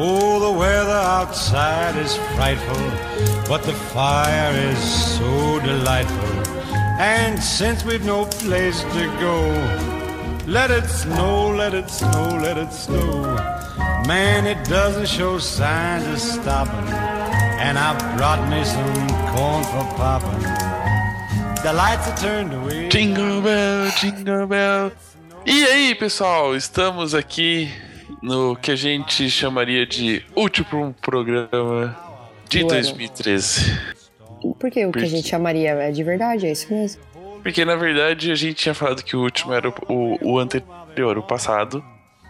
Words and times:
Oh, 0.00 0.38
the 0.38 0.56
weather 0.56 0.92
outside 0.92 1.96
is 1.96 2.14
frightful, 2.36 2.76
but 3.48 3.64
the 3.64 3.72
fire 3.72 4.52
is 4.70 4.78
so 5.18 5.58
delightful. 5.58 6.54
And 7.00 7.42
since 7.42 7.84
we've 7.84 8.04
no 8.04 8.24
place 8.26 8.80
to 8.80 9.04
go, 9.18 9.40
let 10.46 10.70
it 10.70 10.84
snow, 10.84 11.50
let 11.50 11.74
it 11.74 11.90
snow, 11.90 12.38
let 12.40 12.56
it 12.58 12.72
snow. 12.72 13.22
Man, 14.06 14.46
it 14.46 14.64
doesn't 14.68 15.08
show 15.08 15.40
signs 15.40 16.06
of 16.06 16.20
stopping. 16.20 16.88
And 17.58 17.76
I 17.76 17.90
brought 18.16 18.48
me 18.48 18.62
some 18.62 19.08
corn 19.34 19.64
for 19.64 19.82
popping. 19.96 20.42
The 21.64 21.72
lights 21.72 22.06
are 22.06 22.16
turned 22.18 22.54
away. 22.54 22.88
Jingle 22.88 23.42
bell, 23.42 23.90
jingle 23.98 24.46
bell. 24.46 24.92
E 25.44 25.64
aí, 25.64 25.94
pessoal, 25.96 26.54
estamos 26.54 27.16
aqui 27.16 27.72
no 28.22 28.56
que 28.56 28.70
a 28.70 28.76
gente 28.76 29.28
chamaria 29.30 29.86
de 29.86 30.24
último 30.34 30.94
programa 31.00 31.96
de 32.48 32.60
Do 32.60 32.70
ano. 32.70 32.82
2013. 32.82 33.78
Por 34.58 34.70
que 34.70 34.86
o 34.86 34.92
que 34.92 35.00
a 35.00 35.06
gente 35.06 35.28
chamaria 35.28 35.70
é 35.70 35.90
de 35.90 36.02
verdade? 36.02 36.46
É 36.46 36.52
isso 36.52 36.72
mesmo? 36.72 37.02
Porque 37.42 37.64
na 37.64 37.76
verdade 37.76 38.30
a 38.30 38.34
gente 38.34 38.54
tinha 38.54 38.74
falado 38.74 39.02
que 39.02 39.16
o 39.16 39.20
último 39.20 39.52
era 39.52 39.68
o, 39.68 40.18
o, 40.22 40.38
anterior, 40.38 41.18
o 41.18 41.22
passado. 41.22 41.84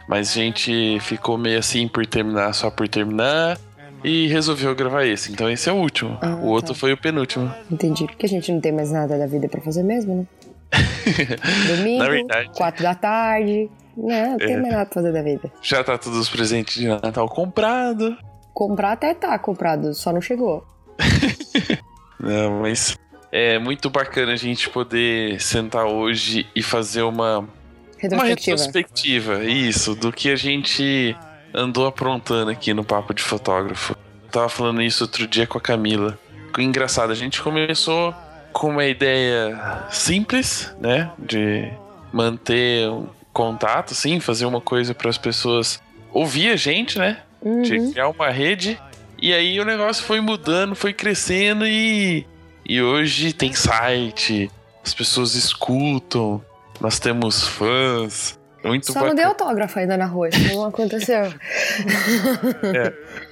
Mas 0.09 0.31
a 0.31 0.35
gente 0.35 0.99
ficou 1.01 1.37
meio 1.37 1.59
assim 1.59 1.87
por 1.87 2.07
terminar 2.07 2.53
só 2.55 2.71
por 2.71 2.89
terminar. 2.89 3.59
E 4.05 4.29
resolveu 4.29 4.75
gravar 4.77 5.05
esse. 5.05 5.33
Então 5.33 5.51
esse 5.51 5.69
é 5.69 5.73
o 5.73 5.77
último. 5.77 6.17
Ah, 6.23 6.37
o 6.37 6.47
outro 6.47 6.73
tá. 6.73 6.79
foi 6.79 6.93
o 6.93 6.97
penúltimo. 6.97 7.53
Entendi. 7.71 8.07
Porque 8.07 8.27
a 8.27 8.29
gente 8.29 8.51
não 8.53 8.61
tem 8.61 8.71
mais 8.71 8.93
nada 8.93 9.19
da 9.19 9.27
vida 9.27 9.49
pra 9.49 9.61
fazer 9.61 9.83
mesmo, 9.83 10.15
né? 10.15 10.27
Domingo, 11.77 11.99
Na 11.99 12.09
verdade. 12.09 12.51
quatro 12.57 12.83
da 12.83 12.95
tarde. 12.95 13.69
Não, 13.99 14.31
não 14.31 14.37
tem 14.39 14.55
É. 14.55 14.85
fazer 14.87 15.13
da 15.13 15.23
vida. 15.23 15.53
Já 15.61 15.83
tá 15.83 15.99
todos 15.99 16.19
os 16.19 16.29
presentes 16.29 16.75
de 16.75 16.87
Natal 16.87 17.29
comprado. 17.29 18.17
Comprar 18.55 18.93
até 18.93 19.13
tá 19.15 19.39
comprado, 19.39 19.93
só 19.95 20.13
não 20.13 20.21
chegou. 20.21 20.65
Não, 22.21 22.61
mas 22.61 22.99
é 23.31 23.59
muito 23.59 23.89
bacana 23.89 24.33
a 24.33 24.37
gente 24.37 24.69
poder 24.71 25.41
sentar 25.41 25.87
hoje 25.87 26.47
e 26.55 26.63
fazer 26.63 27.03
uma, 27.03 27.39
uma 27.39 27.49
Retrospectiva. 27.97 28.57
retrospectiva, 28.57 29.45
isso, 29.45 29.95
do 29.95 30.11
que 30.13 30.29
a 30.31 30.37
gente 30.37 31.17
andou 31.55 31.87
aprontando 31.87 32.51
aqui 32.51 32.75
no 32.75 32.83
Papo 32.85 33.15
de 33.15 33.23
Fotógrafo. 33.23 33.95
Eu 34.25 34.31
tava 34.31 34.49
falando 34.49 34.83
isso 34.83 35.05
outro 35.05 35.27
dia 35.29 35.47
com 35.47 35.59
a 35.59 35.61
Camila. 35.61 36.19
Engraçado, 36.59 37.13
a 37.13 37.15
gente 37.15 37.41
começou 37.41 38.13
com 38.53 38.71
uma 38.71 38.85
ideia 38.85 39.85
simples, 39.91 40.75
né? 40.81 41.11
De 41.19 41.71
manter 42.13 42.89
um 42.91 43.07
contato, 43.39 43.95
sim, 43.95 44.19
fazer 44.19 44.47
uma 44.47 44.61
coisa 44.61 44.93
para 44.93 45.09
as 45.09 45.17
pessoas 45.17 45.81
ouvir 46.13 46.51
a 46.51 46.57
gente, 46.57 46.99
né? 46.99 47.19
de 47.63 47.79
Uhum. 47.79 47.93
criar 47.93 48.09
uma 48.09 48.31
rede. 48.31 48.77
E 49.17 49.33
aí 49.33 49.61
o 49.61 49.65
negócio 49.65 50.05
foi 50.05 50.21
mudando, 50.21 50.75
foi 50.75 50.93
crescendo 50.93 51.65
e, 51.65 52.27
e 52.67 52.83
hoje 52.83 53.33
tem 53.33 53.53
site, 53.53 54.51
as 54.85 54.93
pessoas 54.93 55.35
escutam, 55.37 56.43
nós 56.81 56.99
temos 56.99 57.47
fãs. 57.47 58.38
É 58.63 58.69
muito 58.69 58.93
Só 58.93 59.01
não 59.01 59.15
dei 59.15 59.25
bacana. 59.25 59.29
autógrafo 59.29 59.79
ainda 59.79 59.97
na 59.97 60.07
rua, 60.07 60.29
isso 60.31 60.55
não 60.55 60.65
aconteceu. 60.65 61.23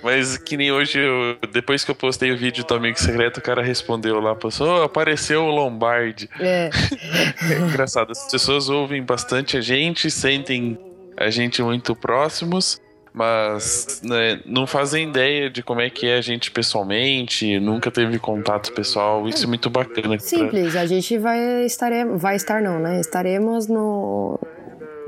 Mas 0.03 0.37
que 0.37 0.57
nem 0.57 0.71
hoje, 0.73 0.99
eu- 1.01 1.37
depois 1.53 1.85
que 1.85 1.91
eu 1.91 1.95
postei 1.95 2.31
o 2.33 2.37
vídeo 2.37 2.65
do 2.65 2.75
Amigo 2.75 2.99
Secreto, 2.99 3.39
o 3.39 3.43
cara 3.43 3.63
respondeu 3.63 4.21
lá, 4.21 4.35
passou, 4.35 4.81
"Oh, 4.81 4.83
apareceu 4.83 5.45
o 5.45 5.51
Lombardi. 5.51 6.29
É. 6.39 6.71
É 7.51 7.55
engraçado, 7.59 8.13
as 8.13 8.31
pessoas 8.31 8.69
ouvem 8.69 9.03
bastante 9.03 9.57
a 9.57 9.61
gente, 9.61 10.11
sentem 10.11 10.79
a 11.17 11.31
gente 11.31 11.63
muito 11.63 11.97
próximos, 11.97 12.81
mas 13.13 14.01
né, 14.05 14.41
não 14.45 14.67
fazem 14.67 15.09
ideia 15.09 15.49
de 15.50 15.62
como 15.62 15.81
é 15.81 15.89
que 15.91 16.06
é 16.06 16.19
a 16.19 16.21
gente 16.21 16.50
pessoalmente, 16.50 17.59
nunca 17.59 17.91
teve 17.91 18.19
contato 18.19 18.73
pessoal, 18.75 19.27
isso 19.29 19.45
é 19.45 19.47
muito 19.47 19.71
bacana. 19.71 20.09
pra- 20.17 20.21
Simples, 20.21 20.77
a 20.77 20.87
gente 20.87 21.17
vai 21.19 21.65
estar, 21.65 21.91
vai 22.17 22.37
estar 22.37 22.61
não, 22.62 22.79
né? 22.79 23.00
Estaremos 23.00 23.67
no 23.67 24.39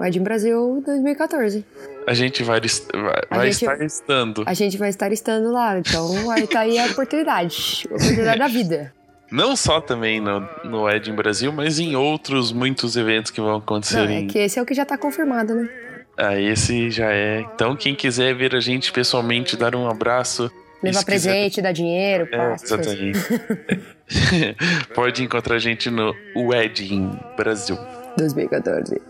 Ed 0.05 0.19
Brasil 0.21 0.83
2014. 0.85 1.65
A 2.07 2.15
gente 2.15 2.43
vai, 2.43 2.61
vai, 2.61 3.23
A 3.31 3.37
vai 3.37 3.53
gente- 3.53 3.63
estar 3.65 3.85
estando. 3.85 4.43
A 4.47 4.55
gente 4.55 4.77
vai 4.79 4.89
estar 4.89 5.13
estando 5.13 5.51
lá, 5.53 5.79
então 5.79 6.09
vai 6.27 6.41
estar 6.41 6.61
aí 6.61 6.79
a 6.79 6.87
oportunidade. 6.87 7.87
A 7.91 7.95
oportunidade 7.95 8.39
da 8.39 8.49
vida. 8.49 8.93
Não 9.31 9.55
só 9.57 9.79
também 9.81 10.21
no, 10.21 10.41
no 10.65 10.89
Ed 10.89 11.11
em 11.11 11.15
Brasil, 11.15 11.53
mas 11.53 11.79
em 11.79 11.95
outros 11.97 12.51
muitos 12.51 12.97
eventos 12.97 13.31
que 13.31 13.41
vão 13.43 13.57
acontecer 13.57 13.97
Não, 13.99 14.09
é 14.09 14.23
que 14.25 14.39
esse 14.39 14.59
é 14.59 14.63
o 14.63 14.65
que 14.65 14.73
já 14.73 14.87
tá 14.87 14.97
confirmado, 14.97 15.55
né? 15.55 15.69
Ah, 16.17 16.41
esse 16.41 16.91
já 16.91 17.13
é. 17.13 17.41
Então, 17.55 17.77
quem 17.77 17.95
quiser 17.95 18.35
ver 18.35 18.55
a 18.55 18.61
gente 18.61 18.91
pessoalmente, 18.91 19.55
dar 19.57 19.77
um 19.77 19.87
abraço. 19.89 20.51
Levar 20.83 21.01
se 21.01 21.05
quiser- 21.07 21.31
presente, 21.31 21.61
dar 21.61 21.73
dinheiro, 21.73 22.27
É, 22.33 22.53
essas 22.55 22.71
coisas. 22.71 22.95
exatamente. 22.99 23.79
Pode 24.95 25.23
encontrar 25.23 25.57
a 25.57 25.59
gente 25.59 25.91
no 25.91 26.15
Wedding 26.35 27.11
Brasil. 27.37 27.77
2014. 28.17 29.01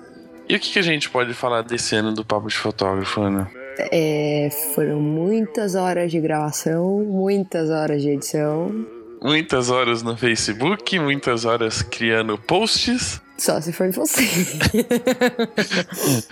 E 0.49 0.57
o 0.57 0.61
que, 0.61 0.73
que 0.73 0.79
a 0.79 0.83
gente 0.83 1.11
pode 1.11 1.35
falar 1.35 1.63
desse 1.63 1.95
ano 1.95 2.13
do 2.15 2.25
Papo 2.25 2.49
de 2.49 2.57
Fotógrafo, 2.57 3.21
Ana? 3.21 3.51
É, 3.93 4.49
foram 4.75 4.99
muitas 4.99 5.75
horas 5.75 6.11
de 6.11 6.19
gravação, 6.21 7.05
muitas 7.05 7.69
horas 7.69 8.01
de 8.01 8.11
edição. 8.11 8.87
Muitas 9.21 9.69
horas 9.69 10.03
no 10.03 10.17
Facebook, 10.17 10.99
muitas 10.99 11.45
horas 11.45 11.83
criando 11.83 12.39
posts. 12.39 13.21
Só 13.37 13.61
se 13.61 13.73
foi 13.73 13.91
você. 13.91 14.23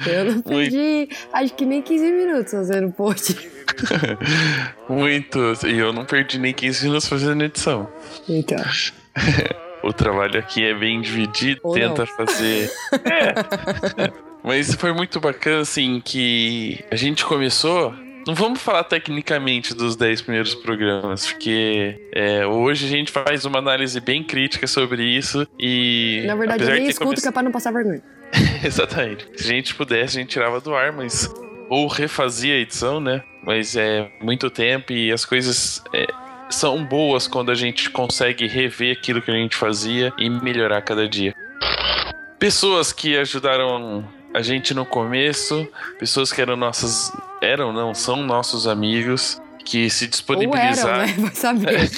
Eu 0.06 0.32
não 0.32 0.42
perdi, 0.42 1.08
acho 1.32 1.54
que 1.54 1.66
nem 1.66 1.82
15 1.82 2.12
minutos 2.12 2.52
fazendo 2.52 2.90
post. 2.92 3.36
Muitos. 4.88 5.62
E 5.62 5.76
eu 5.76 5.92
não 5.92 6.04
perdi 6.04 6.38
nem 6.38 6.54
15 6.54 6.84
minutos 6.84 7.08
fazendo 7.08 7.44
edição. 7.44 7.88
Então, 8.28 8.58
O 9.86 9.92
trabalho 9.92 10.36
aqui 10.40 10.64
é 10.64 10.74
bem 10.74 11.00
dividido, 11.00 11.60
Ou 11.62 11.72
tenta 11.72 12.04
não. 12.04 12.06
fazer. 12.06 12.70
É. 13.06 14.26
Mas 14.42 14.74
foi 14.74 14.92
muito 14.92 15.20
bacana, 15.20 15.60
assim, 15.60 16.00
que 16.04 16.84
a 16.90 16.96
gente 16.96 17.24
começou. 17.24 17.94
Não 18.26 18.34
vamos 18.34 18.60
falar 18.60 18.82
tecnicamente 18.82 19.74
dos 19.74 19.94
10 19.94 20.22
primeiros 20.22 20.54
programas, 20.56 21.26
porque 21.28 22.08
é, 22.12 22.44
hoje 22.44 22.86
a 22.86 22.88
gente 22.88 23.12
faz 23.12 23.44
uma 23.44 23.60
análise 23.60 24.00
bem 24.00 24.24
crítica 24.24 24.66
sobre 24.66 25.04
isso 25.04 25.46
e. 25.58 26.24
na 26.26 26.34
verdade, 26.34 26.64
eu 26.64 26.70
nem 26.70 26.88
escuto 26.88 27.20
que 27.22 27.28
é 27.28 27.30
pra 27.30 27.42
não 27.42 27.52
passar 27.52 27.72
vergonha. 27.72 28.02
Exatamente. 28.64 29.28
Se 29.36 29.44
a 29.44 29.54
gente 29.54 29.74
pudesse, 29.74 30.18
a 30.18 30.20
gente 30.20 30.30
tirava 30.30 30.60
do 30.60 30.74
ar, 30.74 30.92
mas. 30.92 31.32
Ou 31.68 31.86
refazia 31.86 32.54
a 32.54 32.58
edição, 32.58 33.00
né? 33.00 33.22
Mas 33.44 33.76
é 33.76 34.10
muito 34.20 34.50
tempo 34.50 34.92
e 34.92 35.12
as 35.12 35.24
coisas 35.24 35.82
é, 35.92 36.06
são 36.48 36.84
boas 36.84 37.26
quando 37.26 37.50
a 37.50 37.54
gente 37.54 37.90
consegue 37.90 38.46
rever 38.46 38.96
aquilo 38.96 39.20
que 39.22 39.30
a 39.30 39.34
gente 39.34 39.56
fazia 39.56 40.12
e 40.18 40.28
melhorar 40.30 40.80
cada 40.82 41.08
dia. 41.08 41.34
Pessoas 42.38 42.92
que 42.92 43.16
ajudaram 43.16 44.04
a 44.34 44.42
gente 44.42 44.74
no 44.74 44.84
começo, 44.84 45.66
pessoas 45.98 46.32
que 46.32 46.40
eram 46.40 46.56
nossas. 46.56 47.10
Eram, 47.42 47.72
não, 47.72 47.94
são 47.94 48.22
nossos 48.22 48.66
amigos. 48.66 49.40
Que 49.64 49.90
se 49.90 50.04
Ou 50.04 50.06
eram, 50.06 50.10
disponibilizaram. 50.12 50.98
né? 51.06 51.14
Vai 51.18 51.34
saber. 51.34 51.90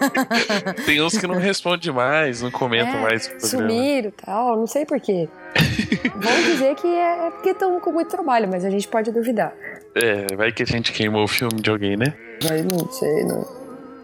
Tem 0.86 1.02
uns 1.02 1.18
que 1.18 1.26
não 1.26 1.36
respondem 1.38 1.92
mais, 1.92 2.40
não 2.40 2.50
comentam 2.50 2.94
É, 2.94 3.02
mais. 3.02 3.30
Sumiram 3.38 4.08
e 4.08 4.12
tal, 4.12 4.56
não 4.56 4.66
sei 4.66 4.86
porquê. 4.86 5.28
Vamos 6.16 6.44
dizer 6.46 6.74
que 6.76 6.86
é, 6.86 7.26
é 7.26 7.30
porque 7.32 7.50
estão 7.50 7.78
com 7.80 7.92
muito 7.92 8.08
trabalho, 8.08 8.48
mas 8.50 8.64
a 8.64 8.70
gente 8.70 8.88
pode 8.88 9.10
duvidar. 9.12 9.52
É, 9.94 10.34
vai 10.34 10.52
que 10.52 10.62
a 10.62 10.66
gente 10.66 10.90
queimou 10.90 11.24
o 11.24 11.28
filme 11.28 11.60
de 11.60 11.68
alguém, 11.68 11.98
né? 11.98 12.14
Mas 12.48 12.64
não 12.64 12.90
sei, 12.90 13.24
não. 13.24 13.61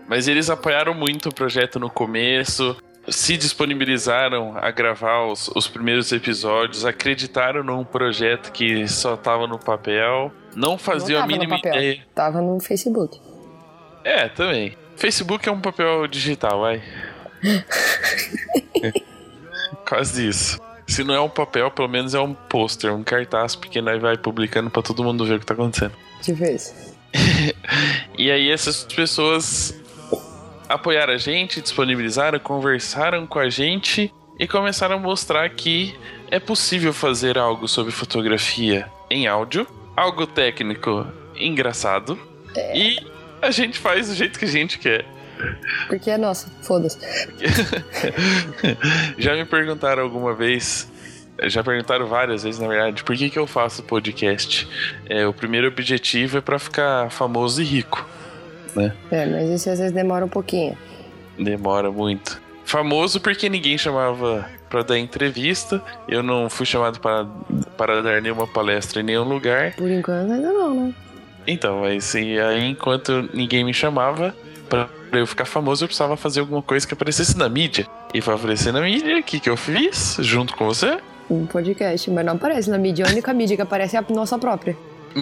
Mas 0.09 0.27
eles 0.27 0.49
apoiaram 0.51 0.95
muito 0.95 1.29
o 1.29 1.35
projeto 1.35 1.79
no 1.79 1.91
começo, 1.91 2.75
se 3.09 3.37
disponibilizaram 3.37 4.57
a 4.57 4.71
gravar 4.71 5.27
os, 5.27 5.49
os 5.55 5.69
primeiros 5.69 6.11
episódios, 6.13 6.85
acreditaram 6.85 7.63
num 7.63 7.85
projeto 7.85 8.51
que 8.53 8.89
só 8.89 9.17
tava 9.17 9.47
no 9.47 9.59
papel, 9.59 10.33
não 10.55 10.77
faziam 10.79 11.19
Não 11.21 11.25
a 11.25 11.29
tava 11.29 11.33
no 11.33 11.39
mínima 11.39 11.57
papel. 11.57 11.75
ideia. 11.75 12.03
Tava 12.15 12.41
no 12.43 12.59
Facebook. 12.61 13.21
É, 14.05 14.29
também. 14.29 14.77
Facebook 14.97 15.49
é 15.49 15.53
um 15.53 15.61
papel 15.61 16.07
digital, 16.07 16.61
vai. 16.63 16.83
Quase 19.87 20.29
isso. 20.29 20.59
Se 20.87 21.05
não 21.05 21.15
é 21.15 21.21
um 21.21 21.29
papel, 21.29 21.71
pelo 21.71 21.89
menos 21.89 22.15
é 22.15 22.21
um 22.21 22.33
pôster, 22.33 22.93
um 22.95 23.03
cartaz 23.05 23.55
pequeno 23.55 23.91
aí 23.91 23.99
vai 23.99 24.17
publicando 24.17 24.71
pra 24.71 24.83
todo 24.83 25.05
mundo 25.05 25.25
ver 25.25 25.35
o 25.35 25.41
que 25.41 25.47
tá 25.47 25.55
acontecendo. 25.55 25.93
De 26.23 26.33
vez. 26.33 26.97
E 28.19 28.33
aí 28.33 28.51
essas 28.51 28.83
pessoas 28.83 29.73
apoiaram 30.69 31.15
a 31.15 31.17
gente, 31.17 31.61
disponibilizaram, 31.61 32.39
conversaram 32.39 33.27
com 33.27 33.39
a 33.39 33.49
gente 33.49 34.13
e 34.39 34.47
começaram 34.47 34.97
a 34.97 34.99
mostrar 34.99 35.49
que 35.51 35.99
é 36.31 36.39
possível 36.39 36.93
fazer 36.93 37.39
algo 37.39 37.67
sobre 37.67 37.91
fotografia 37.91 38.87
em 39.11 39.27
áudio, 39.27 39.67
algo 39.97 40.27
técnico 40.27 41.07
engraçado 41.35 42.19
e 42.75 42.99
a 43.41 43.51
gente 43.51 43.79
faz 43.79 44.09
do 44.09 44.15
jeito 44.15 44.39
que 44.39 44.45
a 44.45 44.49
gente 44.49 44.79
quer. 44.79 45.05
Porque 45.87 46.11
é 46.11 46.19
nossa, 46.19 46.51
foda-se. 46.63 46.99
Já 49.17 49.35
me 49.35 49.45
perguntaram 49.45 50.03
alguma 50.03 50.35
vez 50.35 50.91
já 51.45 51.63
perguntaram 51.63 52.07
várias 52.07 52.43
vezes, 52.43 52.59
na 52.59 52.67
verdade, 52.67 53.05
por 53.05 53.17
que, 53.17 53.31
que 53.31 53.39
eu 53.39 53.47
faço 53.47 53.83
podcast? 53.85 54.69
É, 55.07 55.27
o 55.27 55.33
primeiro 55.33 55.69
objetivo 55.69 56.39
é 56.39 56.41
para 56.41 56.59
ficar 56.59 57.11
famoso 57.13 57.63
e 57.63 57.65
rico, 57.65 58.05
né? 58.75 58.93
É, 59.11 59.27
mas 59.27 59.51
isso 59.51 59.71
às 59.71 59.79
vezes 59.79 59.93
demora 59.93 60.25
um 60.25 60.29
pouquinho. 60.29 60.77
Demora 61.39 61.91
muito. 61.91 62.41
Famoso 62.65 63.21
porque 63.21 63.49
ninguém 63.49 63.79
chamava 63.79 64.49
para 64.69 64.83
dar 64.83 64.99
entrevista. 64.99 65.83
Eu 66.07 66.23
não 66.23 66.51
fui 66.51 66.67
chamado 66.67 67.01
para, 67.01 67.27
para 67.77 68.03
dar 68.03 68.21
nenhuma 68.21 68.47
palestra 68.47 69.01
em 69.01 69.05
nenhum 69.05 69.25
lugar. 69.25 69.75
Por 69.75 69.91
enquanto 69.91 70.33
ainda 70.33 70.53
não, 70.53 70.75
né? 70.75 70.95
Então, 71.47 71.81
mas 71.81 72.15
e 72.15 72.39
aí 72.39 72.69
enquanto 72.71 73.29
ninguém 73.33 73.65
me 73.65 73.73
chamava, 73.73 74.35
para 74.69 74.89
eu 75.15 75.27
ficar 75.27 75.47
famoso 75.47 75.85
eu 75.85 75.89
precisava 75.89 76.17
fazer 76.17 76.41
alguma 76.41 76.61
coisa 76.61 76.87
que 76.87 76.93
aparecesse 76.93 77.39
na 77.39 77.49
mídia. 77.49 77.87
E 78.13 78.21
pra 78.21 78.35
aparecer 78.35 78.73
na 78.73 78.83
mídia, 78.83 79.19
o 79.19 79.23
que, 79.23 79.41
que 79.41 79.49
eu 79.49 79.57
fiz 79.57 80.19
junto 80.21 80.55
com 80.55 80.67
você? 80.67 80.99
Um 81.31 81.47
podcast, 81.47 82.11
mas 82.11 82.25
não 82.25 82.35
aparece 82.35 82.69
na 82.69 82.79
mídia. 82.79 83.07
A 83.07 83.11
única 83.11 83.33
mídia 83.33 83.57
que 83.57 83.63
aparece 83.63 83.97
é 83.97 83.99
a 83.99 84.05
nossa 84.11 84.39
própria. 84.39 84.77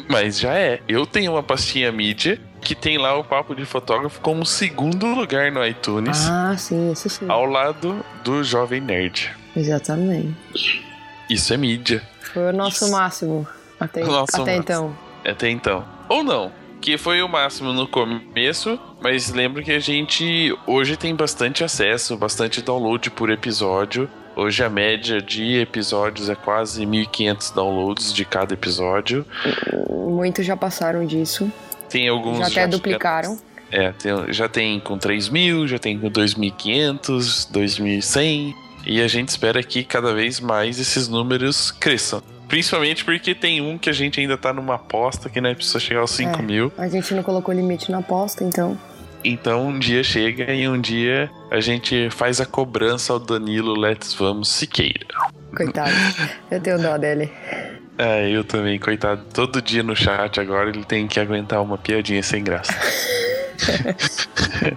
Mas 0.09 0.38
já 0.38 0.55
é. 0.55 0.81
Eu 0.88 1.06
tenho 1.06 1.33
uma 1.33 1.43
pastinha 1.43 1.91
mídia 1.93 2.41
que 2.61 2.75
tem 2.75 2.99
lá 2.99 3.17
o 3.17 3.23
Papo 3.25 3.55
de 3.55 3.65
Fotógrafo 3.65 4.21
como 4.21 4.44
segundo 4.44 5.06
lugar 5.06 5.53
no 5.53 5.65
iTunes. 5.65 6.27
Ah, 6.29 6.56
sim, 6.56 6.91
isso 6.93 7.09
sim. 7.09 7.27
Ao 7.29 7.44
lado 7.44 8.05
do 8.25 8.43
Jovem 8.43 8.81
Nerd. 8.81 9.31
Exatamente. 9.56 10.85
Isso 11.31 11.53
é 11.55 11.56
mídia. 11.56 12.03
Foi 12.33 12.50
o 12.50 12.53
nosso 12.53 12.85
Isso. 12.85 12.93
máximo. 12.93 13.47
Até, 13.79 14.03
Nosso 14.05 14.41
até 14.41 14.56
máximo. 14.56 14.59
então. 14.59 14.97
Até 15.25 15.50
então. 15.50 15.85
Ou 16.09 16.23
não. 16.25 16.53
Que 16.81 16.96
foi 16.96 17.20
o 17.23 17.28
máximo 17.28 17.73
no 17.73 17.87
começo, 17.88 18.78
mas 19.02 19.32
lembro 19.32 19.62
que 19.62 19.73
a 19.73 19.78
gente 19.81 20.56
hoje 20.67 20.96
tem 20.96 21.14
bastante 21.17 21.64
acesso, 21.64 22.17
bastante 22.17 22.62
download 22.62 23.11
por 23.11 23.28
episódio. 23.31 24.08
Hoje 24.37 24.62
a 24.62 24.69
média 24.70 25.20
de 25.20 25.56
episódios 25.58 26.28
é 26.28 26.34
quase 26.34 26.84
1.500 26.87 27.55
downloads 27.55 28.12
de 28.12 28.25
cada 28.25 28.55
episódio. 28.55 29.25
Muitos 29.88 30.44
já 30.46 30.56
passaram 30.56 31.05
disso. 31.06 31.50
Tem 31.88 32.06
alguns 32.08 32.38
já 32.38 32.46
até 32.46 32.67
duplicaram. 32.69 33.38
É, 33.73 33.90
tem- 33.93 34.32
já 34.32 34.49
tem 34.49 34.78
com 34.78 34.96
3 34.96 35.28
mil, 35.28 35.67
já 35.67 35.78
tem 35.78 35.99
com 35.99 36.08
2.500, 36.08 37.50
2.100. 37.50 38.55
E 38.87 39.00
a 39.02 39.08
gente 39.08 39.31
espera 39.31 39.61
que 39.62 39.82
cada 39.82 40.14
vez 40.14 40.38
mais 40.38 40.78
esses 40.78 41.08
números 41.08 41.73
cresçam. 41.73 42.23
Principalmente 42.48 43.04
porque 43.04 43.34
tem 43.34 43.60
um 43.60 43.76
que 43.76 43.90
a 43.90 43.93
gente 43.93 44.20
ainda 44.20 44.38
tá 44.38 44.52
numa 44.52 44.76
aposta 44.76 45.28
que 45.28 45.40
não 45.40 45.50
é 45.50 45.54
precisa 45.54 45.81
chegar 45.81 46.00
aos 46.00 46.12
5 46.12 46.38
É. 46.38 46.43
mil. 46.43 46.72
A 46.78 46.88
gente 46.88 47.12
não 47.14 47.22
colocou 47.22 47.54
limite 47.54 47.90
na 47.90 47.98
aposta, 47.98 48.44
então. 48.44 48.78
Então 49.25 49.66
um 49.66 49.78
dia 49.78 50.04
chega 50.04 50.52
e 50.52 50.69
um 50.69 50.81
dia 50.81 51.28
a 51.50 51.60
gente 51.60 52.08
faz 52.10 52.40
a 52.40 52.46
cobrança 52.46 53.12
ao 53.12 53.19
Danilo 53.19 53.78
Let's 53.78 54.14
Vamos 54.14 54.48
Siqueira. 54.48 55.06
Coitado. 55.56 55.90
Eu 56.50 56.60
tenho 56.60 56.81
dó 56.81 56.96
dele. 56.96 57.31
É, 57.98 58.28
eu 58.28 58.44
também, 58.44 58.78
coitado. 58.78 59.22
Todo 59.32 59.62
dia 59.62 59.82
no 59.82 59.96
chat 59.96 60.38
agora 60.38 60.69
ele 60.69 60.84
tem 60.84 61.08
que 61.08 61.19
aguentar 61.19 61.62
uma 61.62 61.78
piadinha 61.78 62.22
sem 62.22 62.44
graça. 62.44 62.75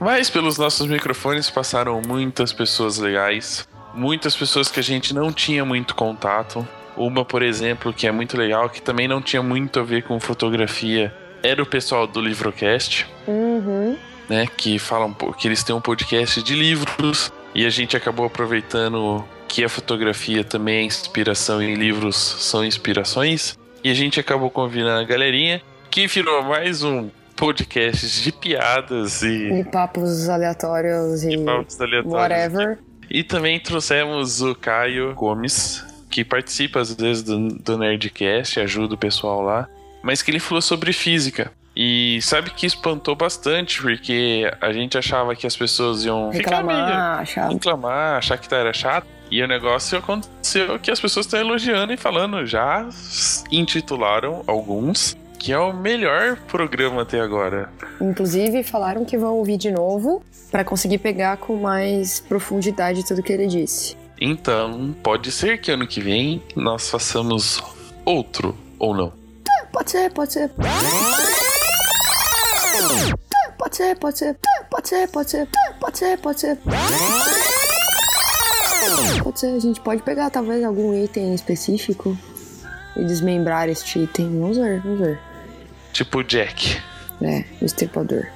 Mas 0.00 0.30
pelos 0.30 0.58
nossos 0.58 0.86
microfones 0.86 1.50
passaram 1.50 2.00
muitas 2.06 2.52
pessoas 2.52 2.98
legais, 2.98 3.68
muitas 3.94 4.36
pessoas 4.36 4.68
que 4.70 4.80
a 4.80 4.82
gente 4.82 5.14
não 5.14 5.32
tinha 5.32 5.64
muito 5.64 5.94
contato. 5.94 6.66
Uma, 6.96 7.24
por 7.24 7.42
exemplo, 7.42 7.92
que 7.92 8.06
é 8.06 8.12
muito 8.12 8.36
legal, 8.36 8.68
que 8.70 8.80
também 8.80 9.08
não 9.08 9.20
tinha 9.20 9.42
muito 9.42 9.80
a 9.80 9.82
ver 9.82 10.04
com 10.04 10.18
fotografia, 10.20 11.12
era 11.42 11.60
o 11.62 11.66
pessoal 11.66 12.06
do 12.06 12.20
Livrocast, 12.20 13.06
Uhum. 13.26 13.96
né? 14.28 14.46
Que 14.56 14.78
falam 14.78 15.12
que 15.36 15.48
eles 15.48 15.62
têm 15.64 15.74
um 15.74 15.80
podcast 15.80 16.40
de 16.42 16.54
livros 16.54 17.32
e 17.54 17.66
a 17.66 17.70
gente 17.70 17.96
acabou 17.96 18.26
aproveitando 18.26 19.24
que 19.48 19.64
a 19.64 19.68
fotografia 19.68 20.42
também 20.44 20.78
é 20.78 20.82
inspiração 20.82 21.62
e 21.62 21.74
livros 21.74 22.16
são 22.16 22.64
inspirações. 22.64 23.58
E 23.82 23.90
a 23.90 23.94
gente 23.94 24.18
acabou 24.18 24.48
convidando 24.50 25.00
a 25.00 25.04
galerinha 25.04 25.60
que 25.90 26.06
virou 26.06 26.42
mais 26.44 26.82
um 26.82 27.10
podcast 27.36 28.22
de 28.22 28.32
piadas 28.32 29.22
e 29.22 29.50
E 29.60 29.64
papos 29.64 30.28
aleatórios 30.28 31.24
e 31.24 31.36
pautas 31.38 31.80
aleatórias. 31.80 32.52
whatever. 32.52 32.78
E 33.10 33.22
também 33.22 33.60
trouxemos 33.60 34.40
o 34.40 34.54
Caio 34.54 35.14
Gomes, 35.14 35.84
que 36.10 36.24
participa 36.24 36.80
às 36.80 36.94
vezes 36.94 37.22
do, 37.22 37.48
do 37.48 37.78
Nerdcast, 37.78 38.60
ajuda 38.60 38.94
o 38.94 38.98
pessoal 38.98 39.40
lá, 39.42 39.68
mas 40.02 40.22
que 40.22 40.30
ele 40.30 40.40
falou 40.40 40.62
sobre 40.62 40.92
física. 40.92 41.52
E 41.76 42.20
sabe 42.22 42.50
que 42.50 42.66
espantou 42.66 43.16
bastante, 43.16 43.82
porque 43.82 44.48
a 44.60 44.72
gente 44.72 44.96
achava 44.96 45.34
que 45.34 45.46
as 45.46 45.56
pessoas 45.56 46.04
iam 46.04 46.30
Reclamar, 46.30 47.20
achar. 47.20 47.48
reclamar, 47.50 48.18
achar 48.18 48.38
que 48.38 48.54
era 48.54 48.72
chato. 48.72 49.08
E 49.30 49.42
o 49.42 49.48
negócio 49.48 49.98
aconteceu 49.98 50.78
que 50.78 50.90
as 50.90 51.00
pessoas 51.00 51.26
estão 51.26 51.40
elogiando 51.40 51.92
e 51.92 51.96
falando, 51.96 52.46
já 52.46 52.88
intitularam 53.50 54.44
alguns, 54.46 55.16
que 55.44 55.52
é 55.52 55.58
o 55.58 55.74
melhor 55.74 56.38
programa 56.48 57.02
até 57.02 57.20
agora. 57.20 57.68
Inclusive, 58.00 58.62
falaram 58.62 59.04
que 59.04 59.18
vão 59.18 59.34
ouvir 59.34 59.58
de 59.58 59.70
novo 59.70 60.24
pra 60.50 60.64
conseguir 60.64 60.96
pegar 60.96 61.36
com 61.36 61.56
mais 61.56 62.18
profundidade 62.18 63.04
tudo 63.04 63.22
que 63.22 63.30
ele 63.30 63.46
disse. 63.46 63.94
Então, 64.18 64.96
pode 65.02 65.30
ser 65.30 65.60
que 65.60 65.70
ano 65.70 65.86
que 65.86 66.00
vem 66.00 66.42
nós 66.56 66.88
façamos 66.88 67.62
outro, 68.06 68.56
ou 68.78 68.96
não. 68.96 69.12
Pode 69.70 69.90
ser, 69.90 70.10
pode 70.14 70.32
ser. 70.32 70.50
Pode 73.58 73.76
ser, 73.76 73.96
pode 73.96 74.18
ser. 74.18 74.38
Pode 74.70 74.88
ser, 74.88 75.08
pode 75.08 75.30
ser. 75.30 75.48
Pode 75.78 75.98
ser, 75.98 76.18
pode 76.20 76.40
ser. 76.40 76.58
Pode 79.22 79.40
ser, 79.40 79.54
a 79.54 79.60
gente 79.60 79.78
pode 79.82 80.02
pegar 80.02 80.30
talvez 80.30 80.64
algum 80.64 80.94
item 80.94 81.34
específico 81.34 82.16
e 82.96 83.04
desmembrar 83.04 83.68
este 83.68 83.98
item. 83.98 84.40
Vamos 84.40 84.56
ver, 84.56 84.80
vamos 84.80 85.00
ver. 85.00 85.33
Tipo 85.94 86.18
o 86.18 86.24
Jack. 86.24 86.76
É, 87.22 87.44
o 87.60 87.64
estripador. 87.64 88.26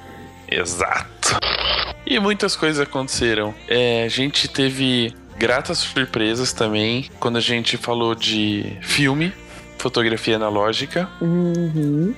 Exato. 0.49 1.37
E 2.05 2.17
muitas 2.19 2.55
coisas 2.55 2.79
aconteceram. 2.79 3.53
É, 3.67 4.03
a 4.05 4.07
gente 4.07 4.47
teve 4.47 5.13
gratas 5.37 5.79
surpresas 5.79 6.53
também 6.53 7.09
quando 7.19 7.37
a 7.37 7.41
gente 7.41 7.75
falou 7.75 8.15
de 8.15 8.77
filme, 8.81 9.33
fotografia 9.77 10.37
analógica. 10.37 11.09
Uhum. 11.19 12.15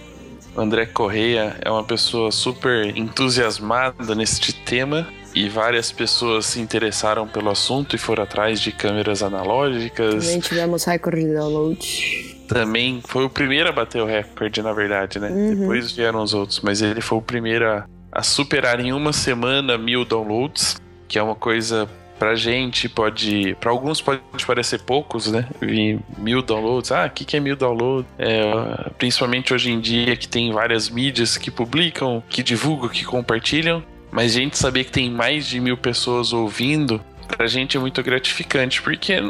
O 0.55 0.61
André 0.61 0.85
Correia 0.85 1.57
é 1.59 1.71
uma 1.71 1.83
pessoa 1.83 2.31
super 2.31 2.95
entusiasmada 2.95 4.13
neste 4.13 4.53
tema 4.53 5.07
e 5.33 5.49
várias 5.49 5.91
pessoas 5.91 6.45
se 6.45 6.59
interessaram 6.59 7.27
pelo 7.27 7.49
assunto 7.49 7.95
e 7.95 7.99
foram 7.99 8.23
atrás 8.23 8.59
de 8.59 8.71
câmeras 8.71 9.23
analógicas. 9.23 10.25
Também 10.25 10.39
tivemos 10.39 10.83
recorde 10.83 11.23
de 11.23 11.33
download. 11.33 12.30
Também 12.53 13.01
foi 13.05 13.23
o 13.23 13.29
primeiro 13.29 13.69
a 13.69 13.71
bater 13.71 14.01
o 14.01 14.05
recorde, 14.05 14.61
na 14.61 14.73
verdade, 14.73 15.19
né? 15.19 15.29
Uhum. 15.29 15.55
Depois 15.55 15.91
vieram 15.93 16.21
os 16.21 16.33
outros, 16.33 16.59
mas 16.59 16.81
ele 16.81 16.99
foi 16.99 17.17
o 17.17 17.21
primeiro 17.21 17.65
a, 17.65 17.85
a 18.11 18.21
superar 18.21 18.79
em 18.81 18.91
uma 18.91 19.13
semana 19.13 19.77
mil 19.77 20.03
downloads, 20.03 20.75
que 21.07 21.17
é 21.17 21.23
uma 21.23 21.35
coisa 21.35 21.87
pra 22.19 22.35
gente 22.35 22.89
pode. 22.89 23.55
Pra 23.59 23.71
alguns 23.71 24.01
pode 24.01 24.21
parecer 24.45 24.81
poucos, 24.81 25.31
né? 25.31 25.47
E 25.61 25.97
mil 26.17 26.41
downloads. 26.41 26.91
Ah, 26.91 27.05
o 27.05 27.09
que, 27.09 27.23
que 27.23 27.37
é 27.37 27.39
mil 27.39 27.55
downloads? 27.55 28.05
É, 28.19 28.91
principalmente 28.97 29.53
hoje 29.53 29.71
em 29.71 29.79
dia 29.79 30.15
que 30.17 30.27
tem 30.27 30.51
várias 30.51 30.89
mídias 30.89 31.37
que 31.37 31.49
publicam, 31.49 32.21
que 32.29 32.43
divulgam, 32.43 32.89
que 32.89 33.05
compartilham. 33.05 33.81
Mas 34.11 34.35
a 34.35 34.39
gente 34.39 34.57
saber 34.57 34.83
que 34.83 34.91
tem 34.91 35.09
mais 35.09 35.47
de 35.47 35.57
mil 35.61 35.77
pessoas 35.77 36.33
ouvindo, 36.33 36.99
pra 37.29 37.47
gente 37.47 37.77
é 37.77 37.79
muito 37.79 38.03
gratificante, 38.03 38.81
porque 38.81 39.23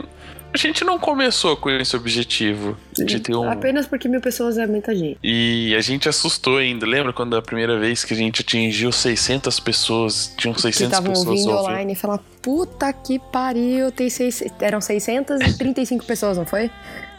a 0.53 0.58
gente 0.58 0.84
não 0.84 1.00
começou 1.00 1.55
com 1.55 1.70
esse 1.70 1.96
objetivo 1.96 2.77
de 2.93 3.20
ter 3.20 3.36
um. 3.36 3.50
Apenas 3.50 3.88
porque 3.88 4.08
mil 4.08 4.20
pessoas 4.22 4.58
é 4.58 4.67
muita 4.67 4.96
gente. 4.96 5.17
E 5.24 5.74
a 5.75 5.81
gente 5.81 6.10
assustou 6.10 6.58
ainda. 6.58 6.86
Lembra 6.86 7.13
quando 7.13 7.36
a 7.36 7.41
primeira 7.41 7.79
vez 7.79 8.03
que 8.03 8.13
a 8.13 8.17
gente 8.17 8.41
atingiu 8.41 8.91
600 8.91 9.60
pessoas? 9.60 10.34
Tinham 10.38 10.53
Que 10.53 10.62
600 10.62 10.91
estavam 10.91 11.10
pessoas 11.12 11.27
ouvindo 11.27 11.50
ouvindo. 11.51 11.63
online 11.65 11.93
e 11.93 11.96
falar, 11.96 12.20
puta 12.41 12.91
que 12.91 13.20
pariu, 13.31 13.91
tem 13.91 14.10
seis... 14.10 14.43
eram 14.60 14.81
635 14.81 16.05
pessoas, 16.05 16.38
não 16.38 16.46
foi? 16.46 16.70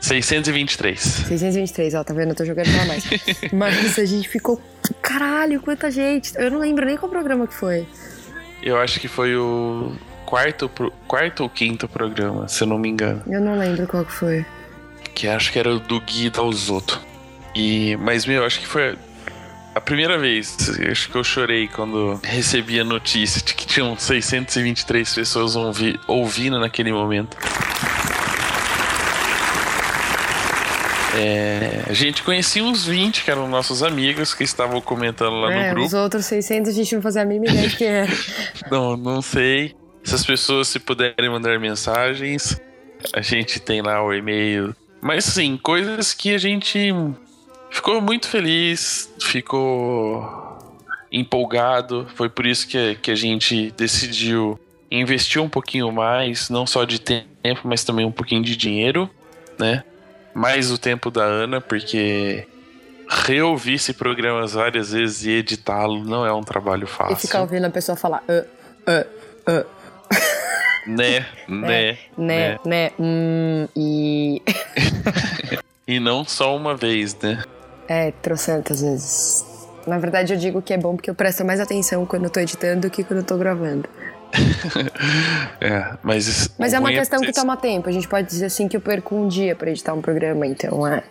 623. 0.00 1.00
623, 1.00 1.94
ó, 1.94 2.04
tá 2.04 2.12
vendo? 2.12 2.30
Eu 2.30 2.34
tô 2.34 2.44
jogando 2.44 2.70
pra 2.72 2.84
mais. 2.86 3.04
Mas 3.52 3.98
a 3.98 4.04
gente 4.04 4.28
ficou, 4.28 4.60
caralho, 5.00 5.60
quanta 5.60 5.90
gente. 5.90 6.32
Eu 6.36 6.50
não 6.50 6.58
lembro 6.58 6.84
nem 6.84 6.96
qual 6.96 7.10
programa 7.10 7.46
que 7.46 7.54
foi. 7.54 7.86
Eu 8.62 8.78
acho 8.78 9.00
que 9.00 9.08
foi 9.08 9.36
o 9.36 9.92
quarto, 10.32 10.66
quarto 11.06 11.42
ou 11.42 11.50
quinto 11.50 11.86
programa, 11.86 12.48
se 12.48 12.62
eu 12.62 12.66
não 12.66 12.78
me 12.78 12.88
engano. 12.88 13.22
Eu 13.26 13.38
não 13.38 13.58
lembro 13.58 13.86
qual 13.86 14.02
que 14.02 14.12
foi. 14.12 14.46
Que 15.14 15.28
acho 15.28 15.52
que 15.52 15.58
era 15.58 15.68
o 15.74 15.78
do 15.78 16.00
Gui 16.00 16.30
Dalzotto. 16.30 16.98
E, 17.54 17.96
mas, 17.98 18.24
meu, 18.24 18.42
acho 18.42 18.58
que 18.58 18.66
foi 18.66 18.96
a 19.74 19.80
primeira 19.80 20.16
vez. 20.16 20.56
Acho 20.90 21.10
que 21.10 21.16
eu 21.16 21.22
chorei 21.22 21.68
quando 21.68 22.18
recebi 22.24 22.80
a 22.80 22.84
notícia 22.84 23.42
de 23.42 23.52
que 23.52 23.66
tinham 23.66 23.94
623 23.94 25.14
pessoas 25.14 25.54
ouvi- 25.54 26.00
ouvindo 26.08 26.58
naquele 26.58 26.94
momento. 26.94 27.36
É, 31.14 31.82
a 31.90 31.92
gente 31.92 32.22
conhecia 32.22 32.64
uns 32.64 32.86
20 32.86 33.22
que 33.22 33.30
eram 33.30 33.46
nossos 33.46 33.82
amigos 33.82 34.32
que 34.32 34.44
estavam 34.44 34.80
comentando 34.80 35.34
lá 35.42 35.52
é, 35.52 35.68
no 35.68 35.74
grupo. 35.74 35.86
os 35.88 35.92
outros 35.92 36.24
600 36.24 36.70
a 36.70 36.72
gente 36.74 36.94
não 36.94 37.02
fazia 37.02 37.20
a 37.20 37.24
mínima 37.26 37.52
ideia 37.52 37.68
de 37.68 37.76
que 37.76 37.84
era. 37.84 38.10
Não, 38.70 38.96
não 38.96 39.20
sei. 39.20 39.76
Se 40.04 40.14
as 40.14 40.24
pessoas 40.24 40.68
se 40.68 40.78
puderem 40.78 41.30
mandar 41.30 41.58
mensagens, 41.58 42.60
A 43.14 43.20
gente 43.20 43.58
tem 43.58 43.82
lá 43.82 44.02
o 44.02 44.12
e-mail. 44.12 44.74
Mas 45.00 45.24
sim, 45.24 45.58
coisas 45.60 46.14
que 46.14 46.34
a 46.34 46.38
gente 46.38 46.94
ficou 47.70 48.00
muito 48.00 48.28
feliz, 48.28 49.12
ficou 49.20 50.58
empolgado. 51.10 52.06
Foi 52.14 52.28
por 52.28 52.46
isso 52.46 52.66
que, 52.68 52.94
que 52.96 53.10
a 53.10 53.14
gente 53.14 53.72
decidiu 53.72 54.58
investir 54.90 55.42
um 55.42 55.48
pouquinho 55.48 55.90
mais, 55.90 56.48
não 56.48 56.66
só 56.66 56.84
de 56.84 57.00
tempo, 57.00 57.62
mas 57.64 57.82
também 57.82 58.06
um 58.06 58.12
pouquinho 58.12 58.42
de 58.42 58.56
dinheiro, 58.56 59.10
né? 59.58 59.82
Mais 60.34 60.70
o 60.70 60.78
tempo 60.78 61.10
da 61.10 61.24
Ana, 61.24 61.60
porque 61.60 62.46
reouvir 63.08 63.74
esse 63.74 63.92
programa 63.92 64.46
várias 64.46 64.92
vezes 64.92 65.24
e 65.24 65.30
editá-lo 65.30 66.04
não 66.04 66.24
é 66.24 66.32
um 66.32 66.42
trabalho 66.42 66.86
fácil. 66.86 67.14
E 67.14 67.20
ficar 67.20 67.40
ouvindo 67.40 67.66
a 67.66 67.70
pessoa 67.70 67.96
falar. 67.96 68.22
Uh, 68.28 68.46
uh, 68.90 69.60
uh. 69.60 69.81
Né, 70.86 71.26
né, 71.48 71.98
né, 72.16 72.58
né, 72.64 72.90
hum, 72.98 73.68
e. 73.76 74.42
e 75.86 76.00
não 76.00 76.24
só 76.24 76.56
uma 76.56 76.76
vez, 76.76 77.16
né? 77.22 77.42
É, 77.88 78.10
trocentas 78.22 78.80
vezes. 78.80 79.44
Na 79.86 79.98
verdade, 79.98 80.32
eu 80.32 80.38
digo 80.38 80.62
que 80.62 80.72
é 80.72 80.78
bom 80.78 80.96
porque 80.96 81.10
eu 81.10 81.14
presto 81.14 81.44
mais 81.44 81.60
atenção 81.60 82.06
quando 82.06 82.24
eu 82.24 82.30
tô 82.30 82.40
editando 82.40 82.82
do 82.82 82.90
que 82.90 83.04
quando 83.04 83.20
eu 83.20 83.24
tô 83.24 83.36
gravando. 83.36 83.88
é, 85.60 85.96
mas. 86.02 86.48
Mas 86.58 86.72
é 86.72 86.78
uma 86.78 86.90
questão 86.90 87.20
que 87.20 87.32
toma 87.32 87.56
tempo. 87.56 87.88
A 87.88 87.92
gente 87.92 88.08
pode 88.08 88.26
dizer 88.26 88.46
assim 88.46 88.66
que 88.66 88.76
eu 88.76 88.80
perco 88.80 89.14
um 89.14 89.28
dia 89.28 89.54
para 89.54 89.70
editar 89.70 89.92
um 89.92 90.00
programa. 90.00 90.46
Então 90.46 90.86
é, 90.86 91.02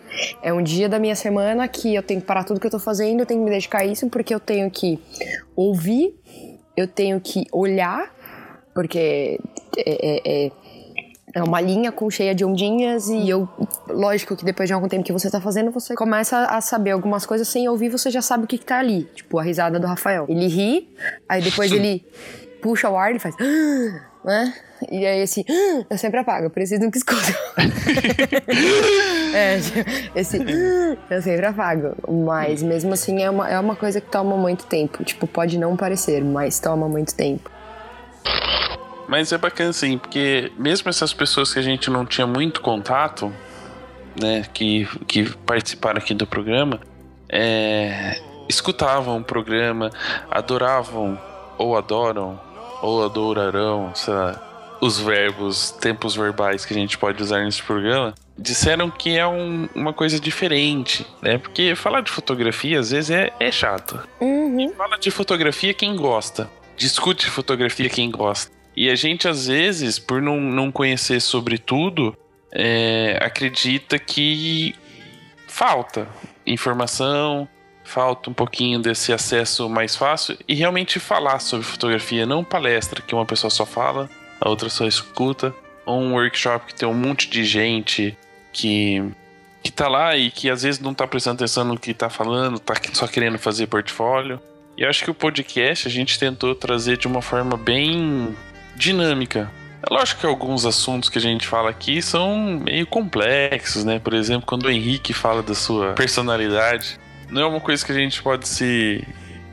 é 0.42 0.52
um 0.52 0.62
dia 0.62 0.88
da 0.88 0.98
minha 0.98 1.14
semana 1.14 1.68
que 1.68 1.94
eu 1.94 2.02
tenho 2.02 2.20
que 2.20 2.26
parar 2.26 2.44
tudo 2.44 2.58
que 2.58 2.66
eu 2.66 2.70
tô 2.70 2.78
fazendo, 2.78 3.20
eu 3.20 3.26
tenho 3.26 3.40
que 3.40 3.44
me 3.44 3.50
dedicar 3.50 3.82
a 3.82 3.84
isso, 3.84 4.08
porque 4.08 4.34
eu 4.34 4.40
tenho 4.40 4.70
que 4.70 4.98
ouvir, 5.54 6.14
eu 6.76 6.88
tenho 6.88 7.20
que 7.20 7.46
olhar, 7.52 8.12
porque 8.74 9.40
é, 9.76 10.46
é, 10.46 10.52
é 11.34 11.42
uma 11.42 11.60
linha 11.60 11.90
com 11.90 12.10
cheia 12.10 12.34
de 12.34 12.44
ondinhas 12.44 13.08
e 13.08 13.28
eu, 13.28 13.48
lógico 13.88 14.36
que 14.36 14.44
depois 14.44 14.68
de 14.68 14.74
algum 14.74 14.88
tempo 14.88 15.04
que 15.04 15.12
você 15.12 15.30
tá 15.30 15.40
fazendo, 15.40 15.70
você 15.70 15.94
começa 15.94 16.44
a 16.44 16.60
saber 16.60 16.90
algumas 16.90 17.24
coisas 17.24 17.48
sem 17.48 17.68
ouvir, 17.68 17.88
você 17.88 18.10
já 18.10 18.20
sabe 18.20 18.44
o 18.44 18.46
que, 18.46 18.58
que 18.58 18.66
tá 18.66 18.78
ali. 18.78 19.04
Tipo, 19.14 19.38
a 19.38 19.42
risada 19.42 19.80
do 19.80 19.86
Rafael. 19.86 20.26
Ele 20.28 20.46
ri, 20.46 20.94
aí 21.28 21.40
depois 21.40 21.72
ele 21.72 22.04
puxa 22.60 22.88
o 22.90 22.96
ar 22.96 23.14
e 23.14 23.18
faz. 23.18 23.34
Né? 24.24 24.54
E 24.90 25.04
aí, 25.06 25.22
assim, 25.22 25.44
eu 25.90 25.98
sempre 25.98 26.20
apago, 26.20 26.46
eu 26.46 26.50
preciso 26.50 26.82
nunca 26.82 26.98
escuto. 26.98 27.22
é, 29.34 29.58
esse 30.14 30.38
eu 31.10 31.22
sempre 31.22 31.46
apago. 31.46 31.96
Mas 32.24 32.62
mesmo 32.62 32.92
assim 32.92 33.22
é 33.22 33.30
uma, 33.30 33.48
é 33.48 33.58
uma 33.58 33.74
coisa 33.74 34.00
que 34.00 34.10
toma 34.10 34.36
muito 34.36 34.66
tempo. 34.66 35.02
Tipo, 35.02 35.26
pode 35.26 35.58
não 35.58 35.76
parecer, 35.76 36.22
mas 36.22 36.60
toma 36.60 36.88
muito 36.88 37.14
tempo. 37.14 37.50
Mas 39.08 39.32
é 39.32 39.38
bacana 39.38 39.72
sim, 39.72 39.98
porque 39.98 40.52
mesmo 40.56 40.88
essas 40.88 41.12
pessoas 41.12 41.52
que 41.52 41.58
a 41.58 41.62
gente 41.62 41.90
não 41.90 42.06
tinha 42.06 42.26
muito 42.26 42.60
contato, 42.60 43.32
né, 44.20 44.44
que, 44.52 44.86
que 45.06 45.28
participaram 45.38 45.98
aqui 45.98 46.14
do 46.14 46.26
programa, 46.26 46.80
é, 47.28 48.20
escutavam 48.48 49.18
o 49.18 49.24
programa, 49.24 49.90
adoravam 50.30 51.18
ou 51.58 51.76
adoram 51.76 52.40
ou 52.82 53.04
adorarão, 53.04 53.92
sei 53.94 54.12
lá, 54.12 54.78
os 54.80 54.98
verbos, 54.98 55.70
tempos 55.70 56.16
verbais 56.16 56.64
que 56.64 56.74
a 56.74 56.76
gente 56.76 56.98
pode 56.98 57.22
usar 57.22 57.44
nesse 57.44 57.62
programa, 57.62 58.14
disseram 58.36 58.90
que 58.90 59.16
é 59.16 59.26
um, 59.26 59.68
uma 59.74 59.92
coisa 59.92 60.18
diferente, 60.18 61.06
né? 61.22 61.38
Porque 61.38 61.76
falar 61.76 62.00
de 62.00 62.10
fotografia 62.10 62.80
às 62.80 62.90
vezes 62.90 63.10
é, 63.10 63.32
é 63.38 63.52
chato. 63.52 64.00
Uhum. 64.20 64.72
Fala 64.76 64.98
de 64.98 65.10
fotografia 65.10 65.72
quem 65.72 65.94
gosta, 65.94 66.50
discute 66.76 67.30
fotografia 67.30 67.88
quem 67.88 68.10
gosta. 68.10 68.50
E 68.76 68.88
a 68.90 68.94
gente 68.94 69.28
às 69.28 69.46
vezes, 69.46 69.98
por 69.98 70.22
não, 70.22 70.40
não 70.40 70.72
conhecer 70.72 71.20
sobre 71.20 71.58
tudo, 71.58 72.16
é, 72.50 73.18
acredita 73.20 73.98
que 73.98 74.74
falta 75.46 76.08
informação, 76.46 77.48
falta 77.84 78.30
um 78.30 78.32
pouquinho 78.32 78.80
desse 78.80 79.12
acesso 79.12 79.68
mais 79.68 79.94
fácil 79.94 80.36
e 80.48 80.54
realmente 80.54 80.98
falar 80.98 81.38
sobre 81.40 81.66
fotografia, 81.66 82.24
não 82.24 82.42
palestra 82.42 83.02
que 83.02 83.14
uma 83.14 83.26
pessoa 83.26 83.50
só 83.50 83.66
fala, 83.66 84.08
a 84.40 84.48
outra 84.48 84.68
só 84.68 84.86
escuta, 84.86 85.54
ou 85.84 86.00
um 86.00 86.14
workshop 86.14 86.66
que 86.66 86.74
tem 86.74 86.88
um 86.88 86.94
monte 86.94 87.28
de 87.28 87.44
gente 87.44 88.16
que 88.52 89.02
que 89.62 89.70
tá 89.70 89.86
lá 89.86 90.16
e 90.16 90.28
que 90.28 90.50
às 90.50 90.64
vezes 90.64 90.80
não 90.80 90.92
tá 90.92 91.06
prestando 91.06 91.36
atenção 91.36 91.64
no 91.64 91.78
que 91.78 91.94
tá 91.94 92.10
falando, 92.10 92.58
tá 92.58 92.74
só 92.92 93.06
querendo 93.06 93.38
fazer 93.38 93.68
portfólio. 93.68 94.40
E 94.76 94.84
acho 94.84 95.04
que 95.04 95.10
o 95.10 95.14
podcast 95.14 95.86
a 95.86 95.90
gente 95.90 96.18
tentou 96.18 96.52
trazer 96.52 96.96
de 96.96 97.06
uma 97.06 97.22
forma 97.22 97.56
bem 97.56 98.34
dinâmica. 98.76 99.50
É 99.82 99.92
lógico 99.92 100.20
que 100.20 100.26
alguns 100.26 100.64
assuntos 100.64 101.08
que 101.08 101.18
a 101.18 101.20
gente 101.20 101.46
fala 101.46 101.70
aqui 101.70 102.00
são 102.00 102.60
meio 102.64 102.86
complexos, 102.86 103.84
né? 103.84 103.98
Por 103.98 104.14
exemplo, 104.14 104.46
quando 104.46 104.66
o 104.66 104.70
Henrique 104.70 105.12
fala 105.12 105.42
da 105.42 105.54
sua 105.54 105.92
personalidade, 105.94 107.00
não 107.28 107.42
é 107.42 107.46
uma 107.46 107.60
coisa 107.60 107.84
que 107.84 107.90
a 107.90 107.94
gente 107.94 108.22
pode 108.22 108.46
se 108.46 109.04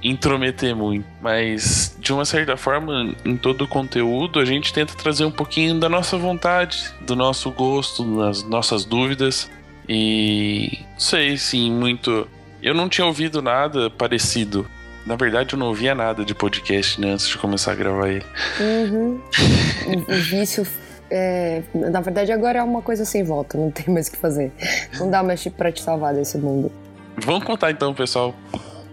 intrometer 0.01 0.75
muito, 0.75 1.05
mas 1.21 1.95
de 1.99 2.13
uma 2.13 2.23
certa 2.23 2.55
forma, 2.55 3.13
em 3.25 3.35
todo 3.35 3.63
o 3.63 3.67
conteúdo, 3.67 4.39
a 4.39 4.45
gente 4.45 4.71
tenta 4.71 4.93
trazer 4.93 5.25
um 5.25 5.31
pouquinho 5.31 5.79
da 5.79 5.89
nossa 5.89 6.17
vontade, 6.17 6.91
do 7.01 7.15
nosso 7.15 7.51
gosto, 7.51 8.17
das 8.17 8.43
nossas 8.43 8.85
dúvidas. 8.85 9.49
E 9.87 10.79
não 10.91 10.99
sei, 10.99 11.37
sim, 11.37 11.71
muito. 11.71 12.27
Eu 12.61 12.73
não 12.73 12.87
tinha 12.87 13.07
ouvido 13.07 13.41
nada 13.41 13.89
parecido. 13.89 14.69
Na 15.05 15.15
verdade, 15.15 15.53
eu 15.53 15.59
não 15.59 15.67
ouvia 15.67 15.95
nada 15.95 16.23
de 16.23 16.35
podcast 16.35 16.99
né, 16.99 17.11
antes 17.11 17.27
de 17.27 17.37
começar 17.37 17.71
a 17.71 17.75
gravar 17.75 18.09
ele. 18.09 18.25
Uhum. 18.59 19.19
o, 20.07 20.11
o 20.11 20.15
vício 20.15 20.65
é, 21.11 21.63
na 21.73 22.01
verdade, 22.01 22.31
agora 22.31 22.59
é 22.59 22.63
uma 22.63 22.81
coisa 22.81 23.03
sem 23.03 23.23
volta, 23.23 23.57
não 23.57 23.71
tem 23.71 23.91
mais 23.93 24.07
o 24.07 24.11
que 24.11 24.17
fazer. 24.17 24.51
Não 24.99 25.09
dá 25.09 25.23
mais 25.23 25.45
pra 25.47 25.71
te 25.71 25.81
salvar 25.81 26.13
desse 26.13 26.37
mundo. 26.37 26.71
Vamos 27.17 27.43
contar 27.43 27.71
então, 27.71 27.93
pessoal. 27.93 28.35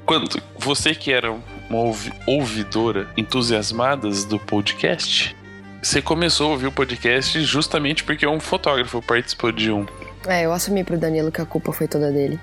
Quando 0.05 0.41
você 0.59 0.95
que 0.95 1.13
era 1.13 1.33
uma 1.69 1.95
ouvidora 2.27 3.09
entusiasmada 3.17 4.09
do 4.09 4.39
podcast, 4.39 5.37
você 5.83 6.01
começou 6.01 6.49
a 6.49 6.51
ouvir 6.53 6.67
o 6.67 6.73
podcast 6.73 7.41
justamente 7.43 8.03
porque 8.05 8.27
um 8.27 8.41
fotógrafo 8.41 9.03
participou 9.03 9.53
de 9.53 9.71
um. 9.71 9.85
É, 10.27 10.45
eu 10.45 10.53
assumi 10.53 10.83
pro 10.83 10.97
Danilo 10.97 11.31
que 11.31 11.41
a 11.41 11.47
culpa 11.47 11.73
foi 11.73 11.87
toda 11.87 12.11
dele. 12.11 12.41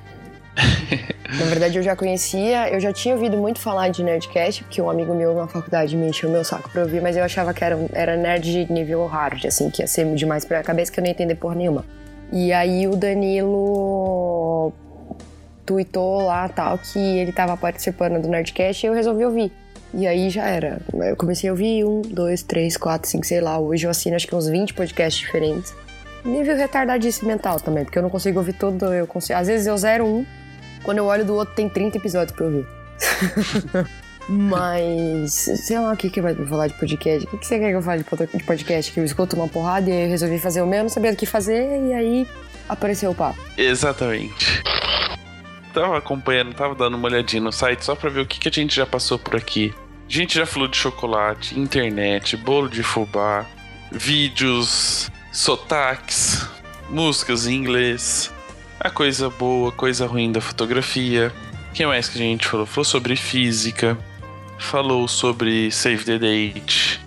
Na 1.39 1.45
verdade, 1.45 1.77
eu 1.77 1.83
já 1.83 1.95
conhecia, 1.95 2.69
eu 2.69 2.79
já 2.79 2.93
tinha 2.93 3.15
ouvido 3.15 3.38
muito 3.38 3.60
falar 3.60 3.89
de 3.89 4.03
Nerdcast, 4.03 4.63
porque 4.63 4.81
um 4.81 4.89
amigo 4.89 5.15
meu 5.15 5.33
na 5.33 5.48
faculdade 5.48 5.98
me 5.98 6.07
encheu 6.07 6.29
meu 6.29 6.43
saco 6.43 6.69
pra 6.69 6.83
ouvir, 6.83 7.01
mas 7.01 7.17
eu 7.17 7.24
achava 7.24 7.53
que 7.53 7.63
era, 7.63 7.77
era 7.91 8.15
nerd 8.15 8.43
de 8.43 8.72
nível 8.72 9.05
hard, 9.07 9.45
assim, 9.45 9.69
que 9.69 9.81
ia 9.81 9.88
ser 9.88 10.05
demais 10.13 10.45
pra 10.45 10.62
cabeça 10.62 10.91
que 10.91 11.00
eu 11.00 11.01
não 11.01 11.07
ia 11.07 11.13
entender 11.13 11.36
porra 11.36 11.55
nenhuma. 11.55 11.86
E 12.31 12.53
aí 12.53 12.88
o 12.88 12.95
Danilo 12.95 14.74
tweetou 15.65 16.24
lá 16.24 16.48
tal 16.50 16.77
que 16.77 17.00
ele 17.00 17.31
tava 17.31 17.55
participando 17.57 18.22
do 18.22 18.27
Nerdcast 18.27 18.86
e 18.86 18.89
eu 18.89 18.93
resolvi 18.93 19.25
ouvir. 19.25 19.51
E 19.93 20.07
aí 20.07 20.29
já 20.29 20.48
era. 20.48 20.81
Eu 20.91 21.15
comecei 21.15 21.50
a 21.50 21.53
ouvir 21.53 21.86
um, 21.86 22.01
dois, 22.01 22.41
três, 22.41 22.75
quatro, 22.75 23.07
cinco, 23.07 23.25
sei 23.25 23.39
lá. 23.39 23.60
Hoje 23.60 23.86
eu 23.86 23.91
assino 23.91 24.15
acho 24.15 24.27
que 24.27 24.36
uns 24.36 24.48
20 24.48 24.74
podcasts 24.74 25.22
diferentes. 25.22 25.74
Nível 26.25 26.57
retardadice 26.57 27.24
mental 27.25 27.60
também, 27.60 27.83
porque 27.83 28.00
eu 28.00 28.01
não 28.01 28.10
consigo 28.10 28.39
ouvir 28.39 28.53
todo. 28.53 28.86
Eu 28.86 29.05
consigo, 29.05 29.38
às 29.38 29.48
vezes 29.48 29.67
eu 29.67 29.77
zero 29.77 30.05
um, 30.05 30.25
quando 30.83 30.99
eu 30.99 31.05
olho 31.05 31.25
do 31.25 31.33
outro 31.33 31.53
tem 31.55 31.67
30 31.67 31.97
episódios 31.97 32.35
pra 32.35 32.45
ouvir. 32.45 32.67
Mas, 34.29 35.33
sei 35.33 35.77
lá, 35.77 35.91
o 35.91 35.97
que, 35.97 36.09
que 36.09 36.21
vai 36.21 36.33
falar 36.33 36.67
de 36.67 36.75
podcast? 36.75 37.27
O 37.27 37.31
que, 37.31 37.37
que 37.39 37.45
você 37.45 37.59
quer 37.59 37.71
que 37.71 37.75
eu 37.75 37.81
fale 37.81 38.05
de 38.33 38.43
podcast? 38.43 38.91
Que 38.91 38.99
eu 38.99 39.03
escuto 39.03 39.35
uma 39.35 39.49
porrada 39.49 39.89
e 39.89 40.03
eu 40.05 40.07
resolvi 40.07 40.39
fazer 40.39 40.61
o 40.61 40.67
meu, 40.67 40.83
não 40.83 40.89
sabia 40.89 41.11
o 41.11 41.15
que 41.15 41.25
fazer, 41.25 41.81
e 41.89 41.93
aí 41.93 42.27
apareceu 42.69 43.11
o 43.11 43.15
papo. 43.15 43.37
Exatamente 43.57 44.63
tava 45.73 45.97
acompanhando, 45.97 46.53
tava 46.53 46.75
dando 46.75 46.95
uma 46.95 47.07
olhadinha 47.07 47.41
no 47.41 47.51
site 47.51 47.83
só 47.83 47.95
pra 47.95 48.09
ver 48.09 48.21
o 48.21 48.25
que, 48.25 48.39
que 48.39 48.47
a 48.47 48.51
gente 48.51 48.75
já 48.75 48.85
passou 48.85 49.17
por 49.17 49.35
aqui. 49.35 49.73
A 50.07 50.11
gente 50.11 50.35
já 50.35 50.45
falou 50.45 50.67
de 50.67 50.77
chocolate, 50.77 51.59
internet, 51.59 52.37
bolo 52.37 52.69
de 52.69 52.83
fubá, 52.83 53.45
vídeos, 53.91 55.09
sotaques, 55.31 56.47
músicas 56.89 57.47
em 57.47 57.55
inglês, 57.55 58.31
a 58.83 58.89
coisa 58.89 59.29
boa, 59.29 59.71
coisa 59.71 60.05
ruim 60.05 60.31
da 60.31 60.41
fotografia. 60.41 61.31
O 61.69 61.73
que 61.73 61.85
mais 61.85 62.09
que 62.09 62.17
a 62.17 62.21
gente 62.21 62.45
falou? 62.45 62.65
Falou 62.65 62.83
sobre 62.83 63.15
física, 63.15 63.97
falou 64.59 65.07
sobre 65.07 65.71
Save 65.71 66.03
the 66.03 66.19
Date, 66.19 66.99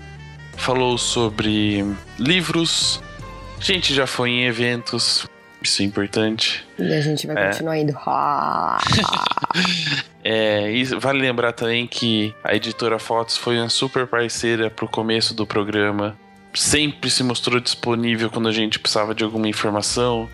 falou 0.56 0.97
sobre 0.97 1.85
livros. 2.18 3.02
A 3.61 3.62
gente 3.62 3.95
já 3.95 4.06
foi 4.06 4.30
em 4.30 4.45
eventos, 4.45 5.26
isso 5.62 5.83
é 5.83 5.85
importante. 5.85 6.66
E 6.78 6.95
a 6.95 7.00
gente 7.00 7.26
vai 7.26 7.37
é. 7.37 7.47
continuar 7.49 7.76
indo. 7.78 7.95
é, 10.25 10.85
vale 10.99 11.21
lembrar 11.21 11.52
também 11.52 11.87
que 11.87 12.35
a 12.42 12.54
editora 12.54 12.99
Fotos 12.99 13.37
foi 13.37 13.59
uma 13.59 13.68
super 13.68 14.06
parceira 14.06 14.71
pro 14.71 14.88
começo 14.88 15.35
do 15.35 15.47
programa. 15.47 16.16
Sempre 16.54 17.11
se 17.11 17.23
mostrou 17.23 17.61
disponível 17.61 18.30
quando 18.30 18.49
a 18.49 18.52
gente 18.52 18.78
precisava 18.78 19.14
de 19.14 19.23
alguma 19.23 19.47
informação. 19.47 20.26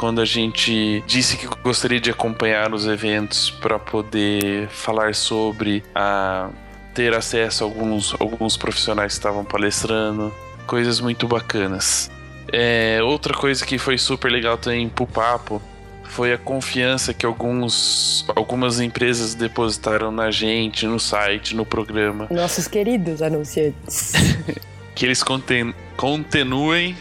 Quando 0.00 0.22
a 0.22 0.24
gente 0.24 1.04
disse 1.06 1.36
que 1.36 1.46
gostaria 1.62 2.00
de 2.00 2.10
acompanhar 2.10 2.72
os 2.72 2.86
eventos 2.86 3.50
para 3.50 3.78
poder 3.78 4.66
falar 4.68 5.14
sobre 5.14 5.84
a 5.94 6.48
ter 6.94 7.14
acesso 7.14 7.62
a 7.62 7.66
alguns, 7.66 8.18
alguns 8.18 8.56
profissionais 8.56 9.12
que 9.12 9.18
estavam 9.18 9.44
palestrando, 9.44 10.32
coisas 10.66 11.00
muito 11.00 11.28
bacanas. 11.28 12.10
É, 12.50 13.00
outra 13.02 13.34
coisa 13.34 13.66
que 13.66 13.76
foi 13.76 13.98
super 13.98 14.32
legal 14.32 14.56
também 14.56 14.88
pro 14.88 15.06
papo 15.06 15.60
foi 16.04 16.32
a 16.32 16.38
confiança 16.38 17.12
que 17.12 17.26
alguns, 17.26 18.24
algumas 18.34 18.80
empresas 18.80 19.34
depositaram 19.34 20.10
na 20.10 20.30
gente, 20.30 20.86
no 20.86 20.98
site, 20.98 21.54
no 21.54 21.66
programa. 21.66 22.26
Nossos 22.30 22.66
queridos 22.66 23.20
anunciantes. 23.20 24.14
que 24.96 25.04
eles 25.04 25.22
conten 25.22 25.74
continuem 25.94 26.96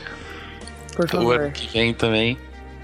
Por 0.98 1.06
o 1.06 1.08
favor. 1.08 1.40
ano 1.40 1.52
que 1.54 1.66
vem 1.72 1.94
também. 1.94 2.38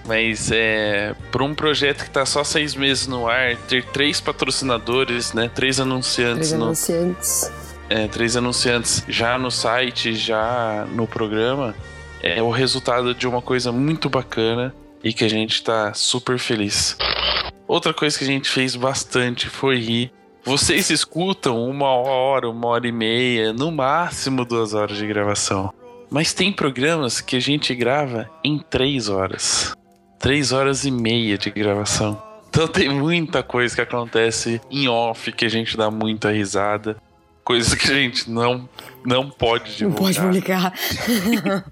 Mas 0.06 0.52
é 0.52 1.16
para 1.32 1.44
um 1.44 1.56
projeto 1.56 2.04
que 2.04 2.10
tá 2.12 2.26
só 2.26 2.44
seis 2.44 2.76
meses 2.76 3.08
no 3.08 3.28
ar, 3.28 3.56
ter 3.68 3.84
três 3.86 4.22
patrocinadores, 4.22 5.34
né? 5.34 5.50
Três 5.54 5.80
anunciantes, 5.80 6.50
Três 6.50 6.60
no, 6.60 6.66
anunciantes. 6.66 7.52
é, 7.90 8.08
três 8.08 8.38
anunciantes 8.38 9.04
já 9.08 9.38
no 9.38 9.50
site, 9.50 10.14
já 10.16 10.86
no 10.92 11.08
programa, 11.08 11.74
é 12.22 12.42
o 12.42 12.52
resultado 12.52 13.16
de 13.16 13.28
uma 13.28 13.42
coisa 13.42 13.72
muito 13.72 14.10
bacana 14.10 14.74
e 15.04 15.12
que 15.12 15.24
a 15.24 15.30
gente 15.30 15.64
tá 15.64 15.94
super 15.94 16.38
feliz. 16.38 16.96
Outra 17.68 17.94
coisa 17.94 18.18
que 18.18 18.24
a 18.24 18.28
gente 18.28 18.48
fez 18.50 18.76
bastante 18.76 19.50
foi 19.50 19.78
rir. 19.80 20.12
Vocês 20.44 20.92
escutam 20.92 21.68
uma 21.68 21.88
hora, 21.90 22.48
uma 22.48 22.68
hora 22.68 22.88
e 22.88 22.92
meia, 22.92 23.52
no 23.52 23.72
máximo 23.72 24.46
duas 24.46 24.76
horas 24.76 24.98
de 24.98 25.08
gravação. 25.08 25.74
Mas 26.12 26.32
tem 26.34 26.54
programas 26.54 27.20
que 27.22 27.36
a 27.36 27.40
gente 27.40 27.74
grava 27.74 28.30
em 28.44 28.60
três 28.60 29.10
horas. 29.10 29.74
Três 30.26 30.52
horas 30.52 30.86
e 30.86 30.90
meia 30.90 31.38
de 31.38 31.52
gravação. 31.52 32.20
Então 32.50 32.68
tem 32.68 32.90
muita 32.90 33.44
coisa 33.44 33.76
que 33.76 33.82
acontece 33.82 34.60
em 34.72 34.88
off 34.88 35.32
que 35.32 35.46
a 35.46 35.48
gente 35.48 35.78
dá 35.78 35.92
muita 35.92 36.32
risada. 36.32 36.98
Coisas 37.44 37.76
que 37.76 37.92
a 37.92 37.94
gente 37.94 38.28
não, 38.28 38.68
não 39.06 39.30
pode 39.30 39.84
Não 39.84 39.92
divulgar. 39.92 40.16
pode 40.16 40.20
publicar. 40.20 40.74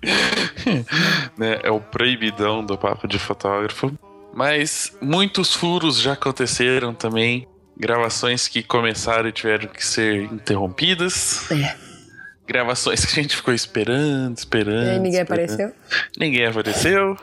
né? 1.35 1.61
É 1.63 1.71
o 1.71 1.79
proibidão 1.79 2.63
do 2.63 2.77
papo 2.77 3.07
de 3.07 3.17
fotógrafo. 3.17 3.91
Mas 4.31 4.95
muitos 5.01 5.55
furos 5.55 5.99
já 5.99 6.13
aconteceram 6.13 6.93
também. 6.93 7.47
Gravações 7.75 8.47
que 8.47 8.61
começaram 8.61 9.29
e 9.29 9.31
tiveram 9.31 9.67
que 9.67 9.83
ser 9.83 10.25
interrompidas. 10.31 11.49
É. 11.49 11.75
Gravações 12.53 13.03
que 13.03 13.19
a 13.19 13.23
gente 13.23 13.35
ficou 13.35 13.51
esperando, 13.53 14.37
esperando. 14.37 14.85
E 14.85 14.89
aí 14.91 14.99
ninguém 14.99 15.21
esperando. 15.21 15.23
apareceu. 15.49 15.73
Ninguém 16.17 16.45
apareceu. 16.45 17.17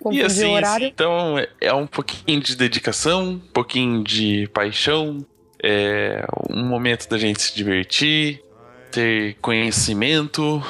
Porque 0.00 0.18
E 0.18 0.22
assim, 0.22 0.52
horário. 0.52 0.86
então 0.88 1.36
é- 1.60 1.72
um 1.72 1.86
pouquinho 1.86 2.40
de 2.40 2.56
dedicação, 2.56 3.22
um 3.30 3.38
pouquinho 3.38 4.02
de 4.02 4.48
paixão, 4.52 5.24
é 5.62 6.26
um 6.50 6.64
momento 6.66 7.08
da 7.08 7.16
gente 7.16 7.40
se 7.40 7.54
divertir, 7.54 8.42
ter 8.90 9.36
conhecimento, 9.40 10.60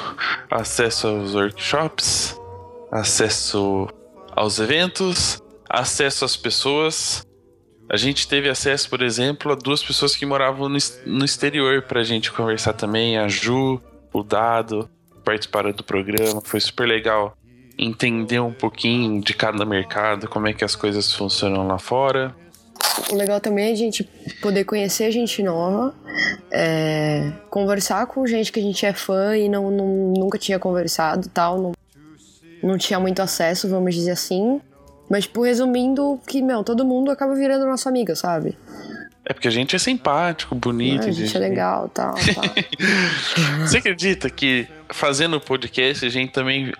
acesso 0.51 1.07
aos 1.07 1.33
workshops, 1.33 2.39
acesso 2.91 3.87
aos 4.31 4.59
eventos, 4.59 5.41
acesso 5.69 6.25
às 6.25 6.35
pessoas. 6.37 7.25
A 7.89 7.97
gente 7.97 8.27
teve 8.27 8.49
acesso, 8.49 8.89
por 8.89 9.01
exemplo, 9.01 9.51
a 9.51 9.55
duas 9.55 9.83
pessoas 9.83 10.15
que 10.15 10.25
moravam 10.25 10.67
no, 10.69 10.77
no 11.05 11.25
exterior 11.25 11.83
pra 11.83 12.03
gente 12.03 12.31
conversar 12.31 12.73
também, 12.73 13.17
a 13.17 13.27
Ju, 13.27 13.79
o 14.15 14.23
Dado, 14.23 14.89
participaram 15.23 15.71
do 15.71 15.83
programa, 15.83 16.41
foi 16.43 16.59
super 16.59 16.87
legal 16.87 17.37
entender 17.77 18.39
um 18.39 18.53
pouquinho 18.53 19.21
de 19.21 19.33
cada 19.33 19.65
mercado, 19.65 20.29
como 20.29 20.47
é 20.47 20.53
que 20.53 20.63
as 20.63 20.75
coisas 20.75 21.11
funcionam 21.11 21.67
lá 21.67 21.77
fora. 21.77 22.33
O 23.11 23.15
legal 23.15 23.41
também 23.41 23.69
é 23.69 23.71
a 23.73 23.75
gente 23.75 24.03
poder 24.41 24.63
conhecer 24.63 25.11
gente 25.11 25.43
nova, 25.43 25.93
é, 26.49 27.31
conversar 27.49 28.05
com 28.07 28.25
gente 28.25 28.51
que 28.51 28.59
a 28.59 28.63
gente 28.63 28.85
é 28.85 28.93
fã 28.93 29.35
e 29.35 29.49
não, 29.49 29.69
não- 29.69 30.13
nunca 30.17 30.37
tinha 30.37 30.57
conversado 30.57 31.27
tal, 31.27 31.59
não, 31.61 31.71
não 32.63 32.77
tinha 32.77 32.99
muito 32.99 33.21
acesso, 33.21 33.67
vamos 33.67 33.93
dizer 33.93 34.11
assim. 34.11 34.61
Mas, 35.09 35.25
tipo, 35.25 35.43
resumindo, 35.43 36.19
que, 36.25 36.41
meu, 36.41 36.63
todo 36.63 36.85
mundo 36.85 37.11
acaba 37.11 37.35
virando 37.35 37.65
nosso 37.65 37.87
amigo, 37.89 38.15
sabe? 38.15 38.57
É 39.27 39.33
porque 39.33 39.47
a 39.47 39.51
gente 39.51 39.75
é 39.75 39.79
simpático, 39.79 40.53
bonito. 40.55 41.07
a 41.07 41.11
gente 41.11 41.35
é 41.35 41.39
legal 41.39 41.89
tal, 41.89 42.13
tal. 42.13 42.43
Você 43.65 43.77
acredita 43.77 44.29
que 44.29 44.67
fazendo 44.89 45.39
podcast 45.39 46.05
a 46.05 46.09
gente 46.09 46.31
também 46.31 46.71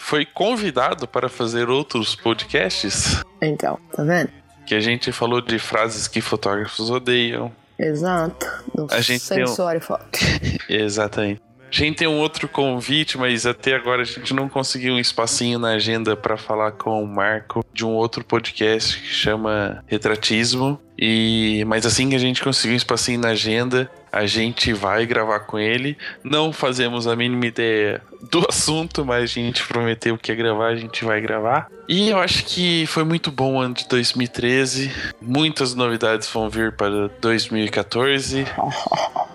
foi 0.00 0.24
convidado 0.26 1.06
para 1.06 1.28
fazer 1.28 1.68
outros 1.68 2.16
podcasts? 2.16 3.22
Então, 3.40 3.78
tá 3.94 4.02
vendo? 4.02 4.30
Que 4.66 4.74
a 4.74 4.80
gente 4.80 5.12
falou 5.12 5.40
de 5.40 5.58
frases 5.58 6.08
que 6.08 6.20
fotógrafos 6.20 6.90
odeiam. 6.90 7.52
Exato. 7.78 8.46
No 8.76 8.86
A 8.90 9.00
gente 9.00 9.26
tem 9.28 9.42
um- 9.42 9.46
sensório 9.46 9.80
foto. 9.80 10.18
Exatamente. 10.68 11.40
A 11.72 11.74
gente 11.74 11.96
tem 11.96 12.06
um 12.06 12.18
outro 12.18 12.46
convite, 12.46 13.16
mas 13.16 13.46
até 13.46 13.74
agora 13.74 14.02
a 14.02 14.04
gente 14.04 14.34
não 14.34 14.46
conseguiu 14.46 14.92
um 14.92 14.98
espacinho 14.98 15.58
na 15.58 15.70
agenda 15.70 16.14
para 16.14 16.36
falar 16.36 16.72
com 16.72 17.02
o 17.02 17.06
Marco 17.06 17.64
de 17.72 17.82
um 17.82 17.92
outro 17.92 18.22
podcast 18.22 19.00
que 19.00 19.06
chama 19.06 19.82
Retratismo. 19.86 20.78
E 20.98 21.64
mas 21.66 21.86
assim 21.86 22.10
que 22.10 22.14
a 22.14 22.18
gente 22.18 22.42
conseguir 22.42 22.74
um 22.74 22.76
espacinho 22.76 23.20
na 23.20 23.28
agenda, 23.28 23.90
a 24.12 24.26
gente 24.26 24.74
vai 24.74 25.06
gravar 25.06 25.40
com 25.40 25.58
ele. 25.58 25.96
Não 26.22 26.52
fazemos 26.52 27.06
a 27.06 27.16
mínima 27.16 27.46
ideia 27.46 28.02
do 28.30 28.44
assunto, 28.46 29.02
mas 29.02 29.22
a 29.22 29.26
gente 29.26 29.66
prometeu 29.66 30.18
que 30.18 30.30
ia 30.30 30.36
gravar, 30.36 30.66
a 30.66 30.76
gente 30.76 31.06
vai 31.06 31.22
gravar. 31.22 31.68
E 31.88 32.10
eu 32.10 32.18
acho 32.18 32.44
que 32.44 32.86
foi 32.86 33.02
muito 33.02 33.32
bom 33.32 33.54
o 33.54 33.60
ano 33.60 33.74
de 33.74 33.88
2013. 33.88 34.92
Muitas 35.22 35.74
novidades 35.74 36.28
vão 36.28 36.50
vir 36.50 36.72
para 36.72 37.08
2014. 37.18 38.44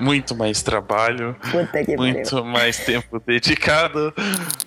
muito 0.00 0.34
mais 0.34 0.62
trabalho, 0.62 1.36
que 1.42 1.66
pariu. 1.66 1.96
muito 1.98 2.44
mais 2.44 2.78
tempo 2.78 3.20
dedicado, 3.26 4.12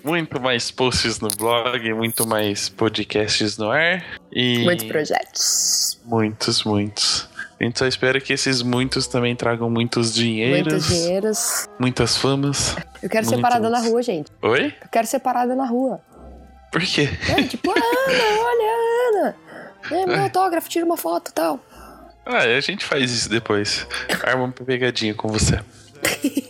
muito 0.04 0.40
mais 0.40 0.72
posts 0.72 1.20
no 1.20 1.30
blog, 1.30 1.94
muito 1.94 2.26
mais 2.28 2.70
podcasts 2.70 3.58
no 3.58 3.70
ar 3.72 4.04
e 4.32 4.60
Muitos 4.64 4.86
projetos. 4.86 6.00
muitos, 6.06 6.64
muitos. 6.64 7.28
A 7.60 7.64
gente 7.66 7.78
só 7.78 7.86
espera 7.86 8.22
que 8.22 8.32
esses 8.32 8.62
muitos 8.62 9.06
também 9.06 9.36
tragam 9.36 9.70
muitos 9.70 10.14
dinheiros, 10.14 10.72
Muitos 10.74 10.88
dinheiros. 10.88 11.68
muitas 11.78 12.16
famas. 12.16 12.76
Eu 13.04 13.10
quero 13.10 13.26
ser 13.26 13.36
Muitos. 13.36 13.42
parada 13.50 13.70
na 13.70 13.80
rua, 13.82 14.02
gente. 14.02 14.32
Oi? 14.42 14.74
Eu 14.82 14.88
quero 14.90 15.06
ser 15.08 15.20
parada 15.20 15.54
na 15.56 15.66
rua. 15.66 16.00
Por 16.72 16.82
quê? 16.82 17.10
É, 17.38 17.44
tipo, 17.44 17.70
Ana, 17.72 17.82
olha, 17.82 19.10
Ana. 19.20 19.36
É, 19.92 20.06
meu 20.06 20.22
autógrafo, 20.24 20.70
tira 20.70 20.86
uma 20.86 20.96
foto 20.96 21.32
e 21.32 21.34
tal. 21.34 21.60
Ah, 22.32 22.44
a 22.44 22.62
gente 22.62 22.86
faz 22.86 23.12
isso 23.12 23.28
depois. 23.28 23.88
Arma 24.24 24.44
uma 24.44 24.52
pegadinha 24.52 25.16
com 25.16 25.30
você. 25.30 25.60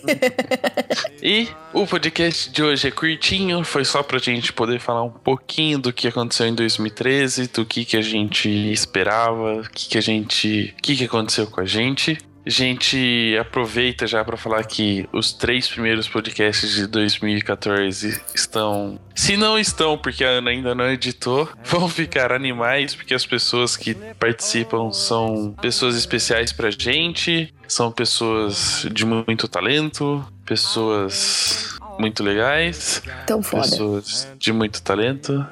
e 1.24 1.48
o 1.74 1.88
podcast 1.88 2.52
de 2.52 2.62
hoje 2.62 2.90
é 2.90 2.92
curtinho, 2.92 3.64
foi 3.64 3.86
só 3.86 4.04
pra 4.04 4.20
gente 4.20 4.52
poder 4.52 4.82
falar 4.82 5.04
um 5.04 5.10
pouquinho 5.10 5.80
do 5.80 5.94
que 5.94 6.10
aconteceu 6.10 6.48
em 6.48 6.54
2013, 6.54 7.48
do 7.48 7.66
que, 7.66 7.86
que 7.86 7.96
a 7.96 8.02
gente 8.02 8.50
esperava, 8.50 9.62
o 9.62 9.70
que, 9.70 9.88
que 9.88 9.98
a 9.98 10.02
gente. 10.02 10.76
o 10.78 10.82
que, 10.82 10.98
que 10.98 11.06
aconteceu 11.06 11.48
com 11.48 11.62
a 11.62 11.66
gente. 11.66 12.18
A 12.50 12.52
gente 12.52 13.38
aproveita 13.40 14.08
já 14.08 14.26
pra 14.26 14.36
falar 14.36 14.64
que 14.64 15.08
os 15.14 15.32
três 15.32 15.68
primeiros 15.70 16.08
podcasts 16.10 16.72
de 16.74 16.88
2014 16.88 18.20
estão. 18.34 19.00
Se 19.14 19.38
não 19.38 19.60
estão, 19.60 19.96
porque 19.96 20.24
a 20.26 20.30
Ana 20.30 20.50
ainda 20.50 20.74
não 20.74 20.90
editou, 20.90 21.48
vão 21.64 21.88
ficar 21.88 22.32
animais, 22.32 22.96
porque 22.96 23.14
as 23.14 23.24
pessoas 23.24 23.78
que 23.78 23.94
participam 24.20 24.92
são 24.92 25.54
pessoas 25.62 25.96
especiais 25.96 26.52
pra 26.52 26.72
gente, 26.72 27.54
são 27.68 27.92
pessoas 27.92 28.84
de 28.92 29.06
muito 29.06 29.48
talento, 29.48 30.26
pessoas 30.44 31.78
muito 32.00 32.24
legais, 32.24 33.04
Tão 33.28 33.44
foda. 33.44 33.62
pessoas 33.62 34.28
de 34.40 34.52
muito 34.52 34.82
talento. 34.82 35.46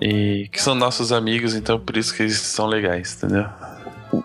E 0.00 0.48
que 0.52 0.62
são 0.62 0.76
nossos 0.76 1.10
amigos, 1.10 1.56
então 1.56 1.80
por 1.80 1.96
isso 1.96 2.14
que 2.14 2.22
eles 2.22 2.38
são 2.38 2.68
legais, 2.68 3.16
entendeu? 3.20 3.48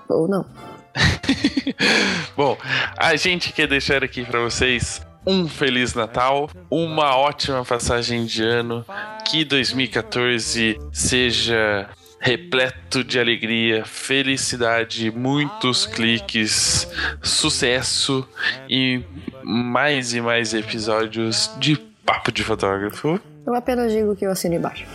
Ou 0.07 0.27
não. 0.27 0.45
Bom, 2.35 2.57
a 2.97 3.15
gente 3.15 3.53
quer 3.53 3.67
deixar 3.67 4.03
aqui 4.03 4.23
pra 4.23 4.39
vocês 4.39 5.01
um 5.25 5.47
feliz 5.47 5.93
Natal, 5.93 6.49
uma 6.69 7.15
ótima 7.15 7.63
passagem 7.63 8.25
de 8.25 8.43
ano, 8.43 8.85
que 9.29 9.45
2014 9.45 10.79
seja 10.91 11.87
repleto 12.19 13.03
de 13.03 13.19
alegria, 13.19 13.83
felicidade, 13.83 15.11
muitos 15.11 15.87
cliques, 15.87 16.87
sucesso 17.21 18.27
e 18.69 19.03
mais 19.43 20.13
e 20.13 20.21
mais 20.21 20.53
episódios 20.53 21.51
de 21.59 21.75
Papo 22.05 22.31
de 22.31 22.43
Fotógrafo. 22.43 23.19
Eu 23.45 23.55
apenas 23.55 23.91
digo 23.91 24.15
que 24.15 24.25
eu 24.25 24.31
assino 24.31 24.55
embaixo. 24.55 24.85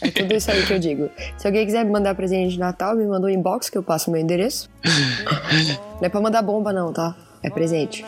É 0.00 0.10
tudo 0.10 0.34
isso 0.34 0.50
aí 0.50 0.64
que 0.66 0.72
eu 0.72 0.78
digo. 0.78 1.10
Se 1.36 1.46
alguém 1.46 1.64
quiser 1.64 1.84
me 1.84 1.90
mandar 1.90 2.14
presente 2.14 2.52
de 2.54 2.58
Natal, 2.58 2.94
me 2.96 3.04
manda 3.06 3.26
um 3.26 3.30
inbox 3.30 3.68
que 3.70 3.78
eu 3.78 3.82
passo 3.82 4.10
o 4.10 4.12
meu 4.12 4.20
endereço. 4.20 4.68
Não 6.00 6.06
é 6.06 6.08
pra 6.08 6.20
mandar 6.20 6.42
bomba, 6.42 6.72
não, 6.72 6.92
tá? 6.92 7.14
É 7.42 7.48
presente. 7.50 8.04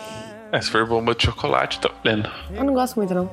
É, 0.53 0.61
se 0.61 0.71
for 0.71 0.87
bomba 0.87 1.15
de 1.15 1.25
chocolate, 1.25 1.81
tá 1.81 1.91
valendo. 2.05 2.29
Eu 2.53 2.65
não 2.65 2.75
gosto 2.75 2.97
muito, 2.97 3.13
não. 3.15 3.29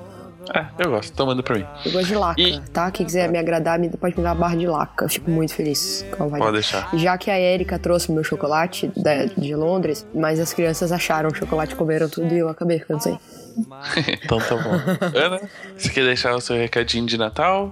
É, 0.55 0.65
eu 0.83 0.89
gosto, 0.89 1.11
então 1.13 1.27
manda 1.27 1.43
pra 1.43 1.55
mim. 1.55 1.65
Eu 1.85 1.91
gosto 1.91 2.07
de 2.07 2.15
laca, 2.15 2.41
E- 2.41 2.59
tá? 2.73 2.89
Quem 2.89 3.05
quiser 3.05 3.29
me 3.29 3.37
agradar, 3.37 3.77
me- 3.77 3.89
pode 3.89 4.17
me 4.17 4.23
dar 4.23 4.29
uma 4.29 4.35
barra 4.39 4.55
de 4.55 4.65
laca. 4.65 5.05
Eu 5.05 5.09
fico 5.09 5.29
muito 5.29 5.53
feliz 5.53 6.03
com 6.17 6.23
a 6.23 6.37
Pode 6.37 6.53
deixar. 6.53 6.89
Já 6.97 7.15
que 7.17 7.29
a 7.29 7.39
Erika 7.39 7.77
trouxe 7.77 8.11
meu 8.11 8.23
chocolate 8.23 8.91
da- 8.97 9.25
de 9.25 9.55
Londres, 9.55 10.05
mas 10.15 10.39
as 10.39 10.51
crianças 10.51 10.91
acharam 10.91 11.29
o 11.29 11.35
chocolate, 11.35 11.75
comeram 11.75 12.09
tudo 12.09 12.33
e 12.33 12.39
eu 12.39 12.49
acabei 12.49 12.79
ficando 12.79 13.01
sem. 13.03 13.19
então 14.23 14.39
tá 14.39 14.55
bom. 14.55 14.71
Ana, 15.15 15.41
você 15.77 15.89
quer 15.89 16.03
deixar 16.05 16.35
o 16.35 16.41
seu 16.41 16.55
recadinho 16.55 17.05
de 17.05 17.17
Natal? 17.19 17.71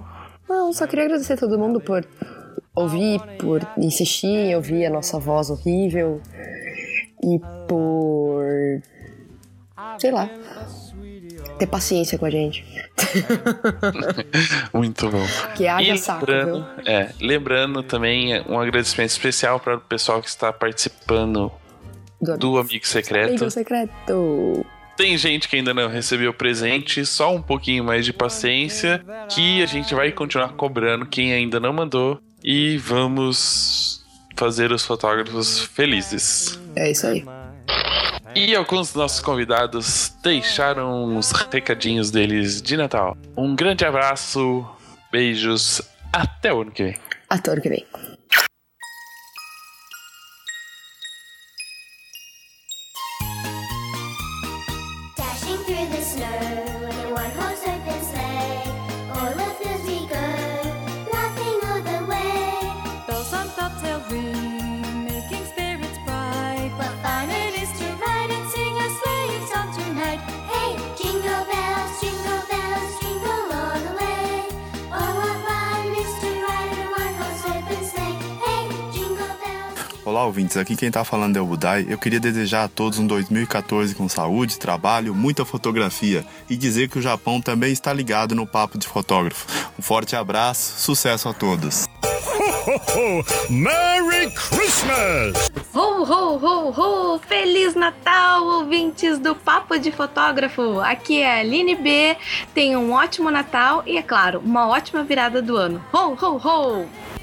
Não, 0.50 0.72
só 0.72 0.84
queria 0.84 1.04
agradecer 1.04 1.34
a 1.34 1.36
todo 1.36 1.56
mundo 1.56 1.80
por 1.80 2.04
ouvir, 2.74 3.20
por 3.38 3.64
insistir 3.78 4.26
em 4.26 4.56
ouvir 4.56 4.84
a 4.84 4.90
nossa 4.90 5.16
voz 5.16 5.48
horrível 5.48 6.20
e 7.22 7.38
por. 7.68 8.82
sei 10.00 10.10
lá. 10.10 10.28
ter 11.56 11.68
paciência 11.68 12.18
com 12.18 12.24
a 12.24 12.30
gente. 12.30 12.64
Muito 14.74 15.08
bom. 15.08 15.24
Que 15.54 15.68
haja 15.68 15.96
saco, 15.96 16.26
viu? 16.26 16.64
É, 16.84 17.10
lembrando 17.20 17.84
também 17.84 18.42
um 18.48 18.58
agradecimento 18.58 19.10
especial 19.10 19.60
para 19.60 19.76
o 19.76 19.80
pessoal 19.80 20.20
que 20.20 20.28
está 20.28 20.52
participando 20.52 21.52
do, 22.20 22.36
do 22.36 22.58
Amigo 22.58 22.86
Secreto. 22.88 23.28
Amigo 23.28 23.50
Secreto. 23.52 24.66
Tem 25.00 25.16
gente 25.16 25.48
que 25.48 25.56
ainda 25.56 25.72
não 25.72 25.88
recebeu 25.88 26.30
presente, 26.34 27.06
só 27.06 27.34
um 27.34 27.40
pouquinho 27.40 27.82
mais 27.82 28.04
de 28.04 28.12
paciência, 28.12 29.02
que 29.30 29.62
a 29.62 29.66
gente 29.66 29.94
vai 29.94 30.12
continuar 30.12 30.50
cobrando 30.50 31.06
quem 31.06 31.32
ainda 31.32 31.58
não 31.58 31.72
mandou 31.72 32.20
e 32.44 32.76
vamos 32.76 34.04
fazer 34.36 34.70
os 34.72 34.84
fotógrafos 34.84 35.58
felizes. 35.58 36.60
É 36.76 36.90
isso 36.90 37.06
aí. 37.06 37.24
E 38.34 38.54
alguns 38.54 38.88
dos 38.88 38.96
nossos 38.96 39.20
convidados 39.20 40.12
deixaram 40.22 41.16
os 41.16 41.32
recadinhos 41.50 42.10
deles 42.10 42.60
de 42.60 42.76
Natal. 42.76 43.16
Um 43.34 43.56
grande 43.56 43.86
abraço, 43.86 44.66
beijos, 45.10 45.80
até 46.12 46.52
o 46.52 46.60
ano 46.60 46.72
que 46.72 46.84
vem. 46.84 46.96
Até 47.26 47.48
o 47.48 47.52
ano 47.54 47.62
que 47.62 47.70
vem. 47.70 47.86
Ouvintes. 80.30 80.56
Aqui 80.56 80.76
quem 80.76 80.90
tá 80.90 81.04
falando 81.04 81.36
é 81.36 81.40
o 81.40 81.44
Budai. 81.44 81.86
Eu 81.88 81.98
queria 81.98 82.20
desejar 82.20 82.64
a 82.64 82.68
todos 82.68 82.98
um 82.98 83.06
2014 83.06 83.94
com 83.94 84.08
saúde, 84.08 84.58
trabalho, 84.58 85.14
muita 85.14 85.44
fotografia 85.44 86.24
e 86.48 86.56
dizer 86.56 86.88
que 86.88 86.98
o 86.98 87.02
Japão 87.02 87.40
também 87.40 87.72
está 87.72 87.92
ligado 87.92 88.34
no 88.34 88.46
papo 88.46 88.78
de 88.78 88.86
fotógrafo. 88.86 89.46
Um 89.78 89.82
forte 89.82 90.14
abraço, 90.16 90.80
sucesso 90.80 91.28
a 91.28 91.34
todos. 91.34 91.86
Ho, 92.02 92.70
ho, 92.70 93.20
ho. 93.20 93.52
Merry 93.52 94.30
Christmas! 94.30 95.50
Ho, 95.74 96.04
ho, 96.04 96.36
ho, 96.36 96.70
ho! 96.70 97.18
Feliz 97.18 97.74
Natal, 97.74 98.44
ouvintes 98.44 99.18
do 99.18 99.34
Papo 99.34 99.78
de 99.78 99.90
Fotógrafo! 99.90 100.80
Aqui 100.80 101.22
é 101.22 101.38
a 101.38 101.40
Aline 101.40 101.74
B. 101.74 102.16
Tenham 102.54 102.84
um 102.84 102.92
ótimo 102.92 103.30
Natal 103.30 103.82
e, 103.84 103.98
é 103.98 104.02
claro, 104.02 104.40
uma 104.44 104.68
ótima 104.68 105.02
virada 105.02 105.42
do 105.42 105.56
ano. 105.56 105.84
Ho, 105.92 106.16
ho, 106.20 106.36
ho! 106.36 107.19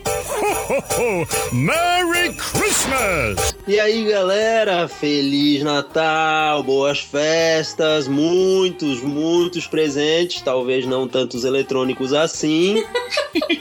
Merry 1.53 2.33
Christmas! 2.35 3.55
E 3.67 3.79
aí, 3.79 4.05
galera, 4.05 4.87
Feliz 4.87 5.63
Natal, 5.63 6.63
boas 6.63 6.99
festas, 6.99 8.07
muitos, 8.07 9.01
muitos 9.01 9.67
presentes, 9.67 10.41
talvez 10.41 10.85
não 10.85 11.07
tantos 11.07 11.43
eletrônicos 11.43 12.13
assim. 12.13 12.83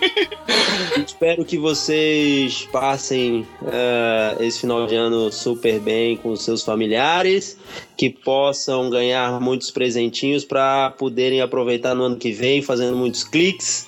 Espero 1.06 1.44
que 1.44 1.58
vocês 1.58 2.68
passem 2.72 3.46
uh, 3.62 4.42
esse 4.42 4.60
final 4.60 4.86
de 4.86 4.94
ano 4.94 5.30
super 5.32 5.80
bem 5.80 6.16
com 6.16 6.30
os 6.30 6.44
seus 6.44 6.62
familiares, 6.62 7.56
que 7.96 8.10
possam 8.10 8.90
ganhar 8.90 9.40
muitos 9.40 9.70
presentinhos 9.70 10.44
para 10.44 10.90
poderem 10.90 11.40
aproveitar 11.40 11.94
no 11.94 12.04
ano 12.04 12.16
que 12.16 12.32
vem, 12.32 12.62
fazendo 12.62 12.96
muitos 12.96 13.24
cliques 13.24 13.86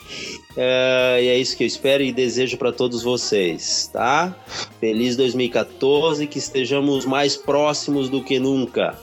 é, 0.60 1.22
e 1.22 1.28
é 1.28 1.38
isso 1.38 1.56
que 1.56 1.62
eu 1.62 1.66
espero 1.68 2.02
e 2.02 2.10
desejo 2.10 2.56
para 2.56 2.72
todos 2.72 3.00
vocês, 3.00 3.88
tá? 3.92 4.34
Feliz 4.80 5.14
2014, 5.14 6.26
que 6.26 6.38
estejamos 6.38 7.06
mais 7.06 7.36
próximos 7.36 8.08
do 8.08 8.24
que 8.24 8.40
nunca. 8.40 8.98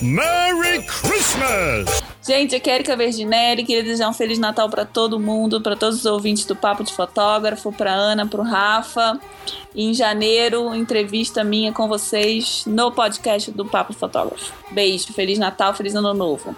Merry 0.00 0.84
Christmas! 0.86 2.00
Gente, 2.24 2.54
aqui 2.54 2.70
é 2.70 2.76
Erika 2.76 2.94
Verdinelli, 2.94 3.64
queria 3.64 3.82
desejar 3.82 4.08
um 4.08 4.12
Feliz 4.12 4.38
Natal 4.38 4.70
para 4.70 4.84
todo 4.84 5.18
mundo, 5.18 5.60
para 5.60 5.74
todos 5.74 5.98
os 5.98 6.06
ouvintes 6.06 6.44
do 6.44 6.54
Papo 6.54 6.84
de 6.84 6.92
Fotógrafo, 6.92 7.72
para 7.72 7.92
Ana, 7.92 8.24
para 8.24 8.40
o 8.40 8.44
Rafa. 8.44 9.18
E 9.74 9.84
em 9.84 9.94
janeiro, 9.94 10.72
entrevista 10.76 11.42
minha 11.42 11.72
com 11.72 11.88
vocês 11.88 12.62
no 12.66 12.92
podcast 12.92 13.50
do 13.50 13.64
Papo 13.64 13.92
de 13.92 13.98
Fotógrafo. 13.98 14.52
Beijo, 14.70 15.12
Feliz 15.12 15.40
Natal, 15.40 15.74
Feliz 15.74 15.96
Ano 15.96 16.14
Novo. 16.14 16.54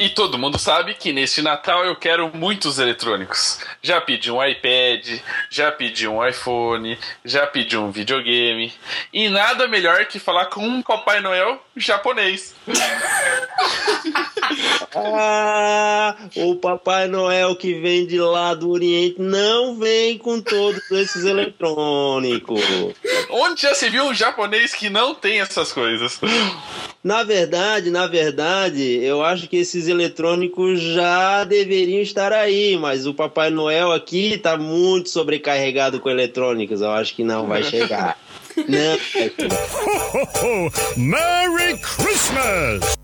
E 0.00 0.08
todo 0.08 0.38
mundo 0.38 0.58
sabe 0.58 0.94
que 0.94 1.12
neste 1.12 1.42
Natal 1.42 1.84
eu 1.84 1.94
quero 1.94 2.34
muitos 2.34 2.78
eletrônicos. 2.78 3.58
Já 3.82 4.00
pedi 4.00 4.32
um 4.32 4.42
iPad, 4.42 5.20
já 5.50 5.70
pedi 5.70 6.08
um 6.08 6.26
iPhone, 6.26 6.98
já 7.22 7.46
pedi 7.46 7.76
um 7.76 7.90
videogame. 7.90 8.72
E 9.12 9.28
nada 9.28 9.68
melhor 9.68 10.06
que 10.06 10.18
falar 10.18 10.46
com 10.46 10.66
um 10.66 10.80
Papai 10.80 11.20
Noel 11.20 11.62
japonês. 11.76 12.54
ah, 14.96 16.16
o 16.34 16.56
Papai 16.56 17.06
Noel 17.06 17.54
que 17.54 17.74
vem 17.74 18.06
de 18.06 18.18
lá 18.18 18.54
do 18.54 18.70
Oriente 18.70 19.20
não 19.20 19.78
vem 19.78 20.16
com 20.16 20.40
todos 20.40 20.90
esses 20.90 21.26
eletrônicos. 21.26 22.62
Onde 23.28 23.60
já 23.60 23.74
se 23.74 23.90
viu 23.90 24.04
um 24.04 24.14
japonês 24.14 24.74
que 24.74 24.88
não 24.88 25.14
tem 25.14 25.42
essas 25.42 25.72
coisas? 25.72 26.18
Na 27.02 27.22
verdade, 27.22 27.90
na 27.90 28.06
verdade, 28.06 28.82
eu 29.02 29.24
acho 29.24 29.48
que 29.48 29.56
esses 29.56 29.88
eletrônicos 29.90 30.80
já 30.80 31.44
deveriam 31.44 32.00
estar 32.00 32.32
aí, 32.32 32.76
mas 32.76 33.06
o 33.06 33.14
Papai 33.14 33.50
Noel 33.50 33.92
aqui 33.92 34.34
está 34.34 34.56
muito 34.56 35.08
sobrecarregado 35.10 36.00
com 36.00 36.08
eletrônicos. 36.08 36.80
Eu 36.80 36.90
acho 36.90 37.14
que 37.14 37.24
não 37.24 37.46
vai 37.46 37.62
chegar. 37.62 38.18
não. 38.68 39.00
Merry 40.96 41.78
Christmas! 41.78 42.99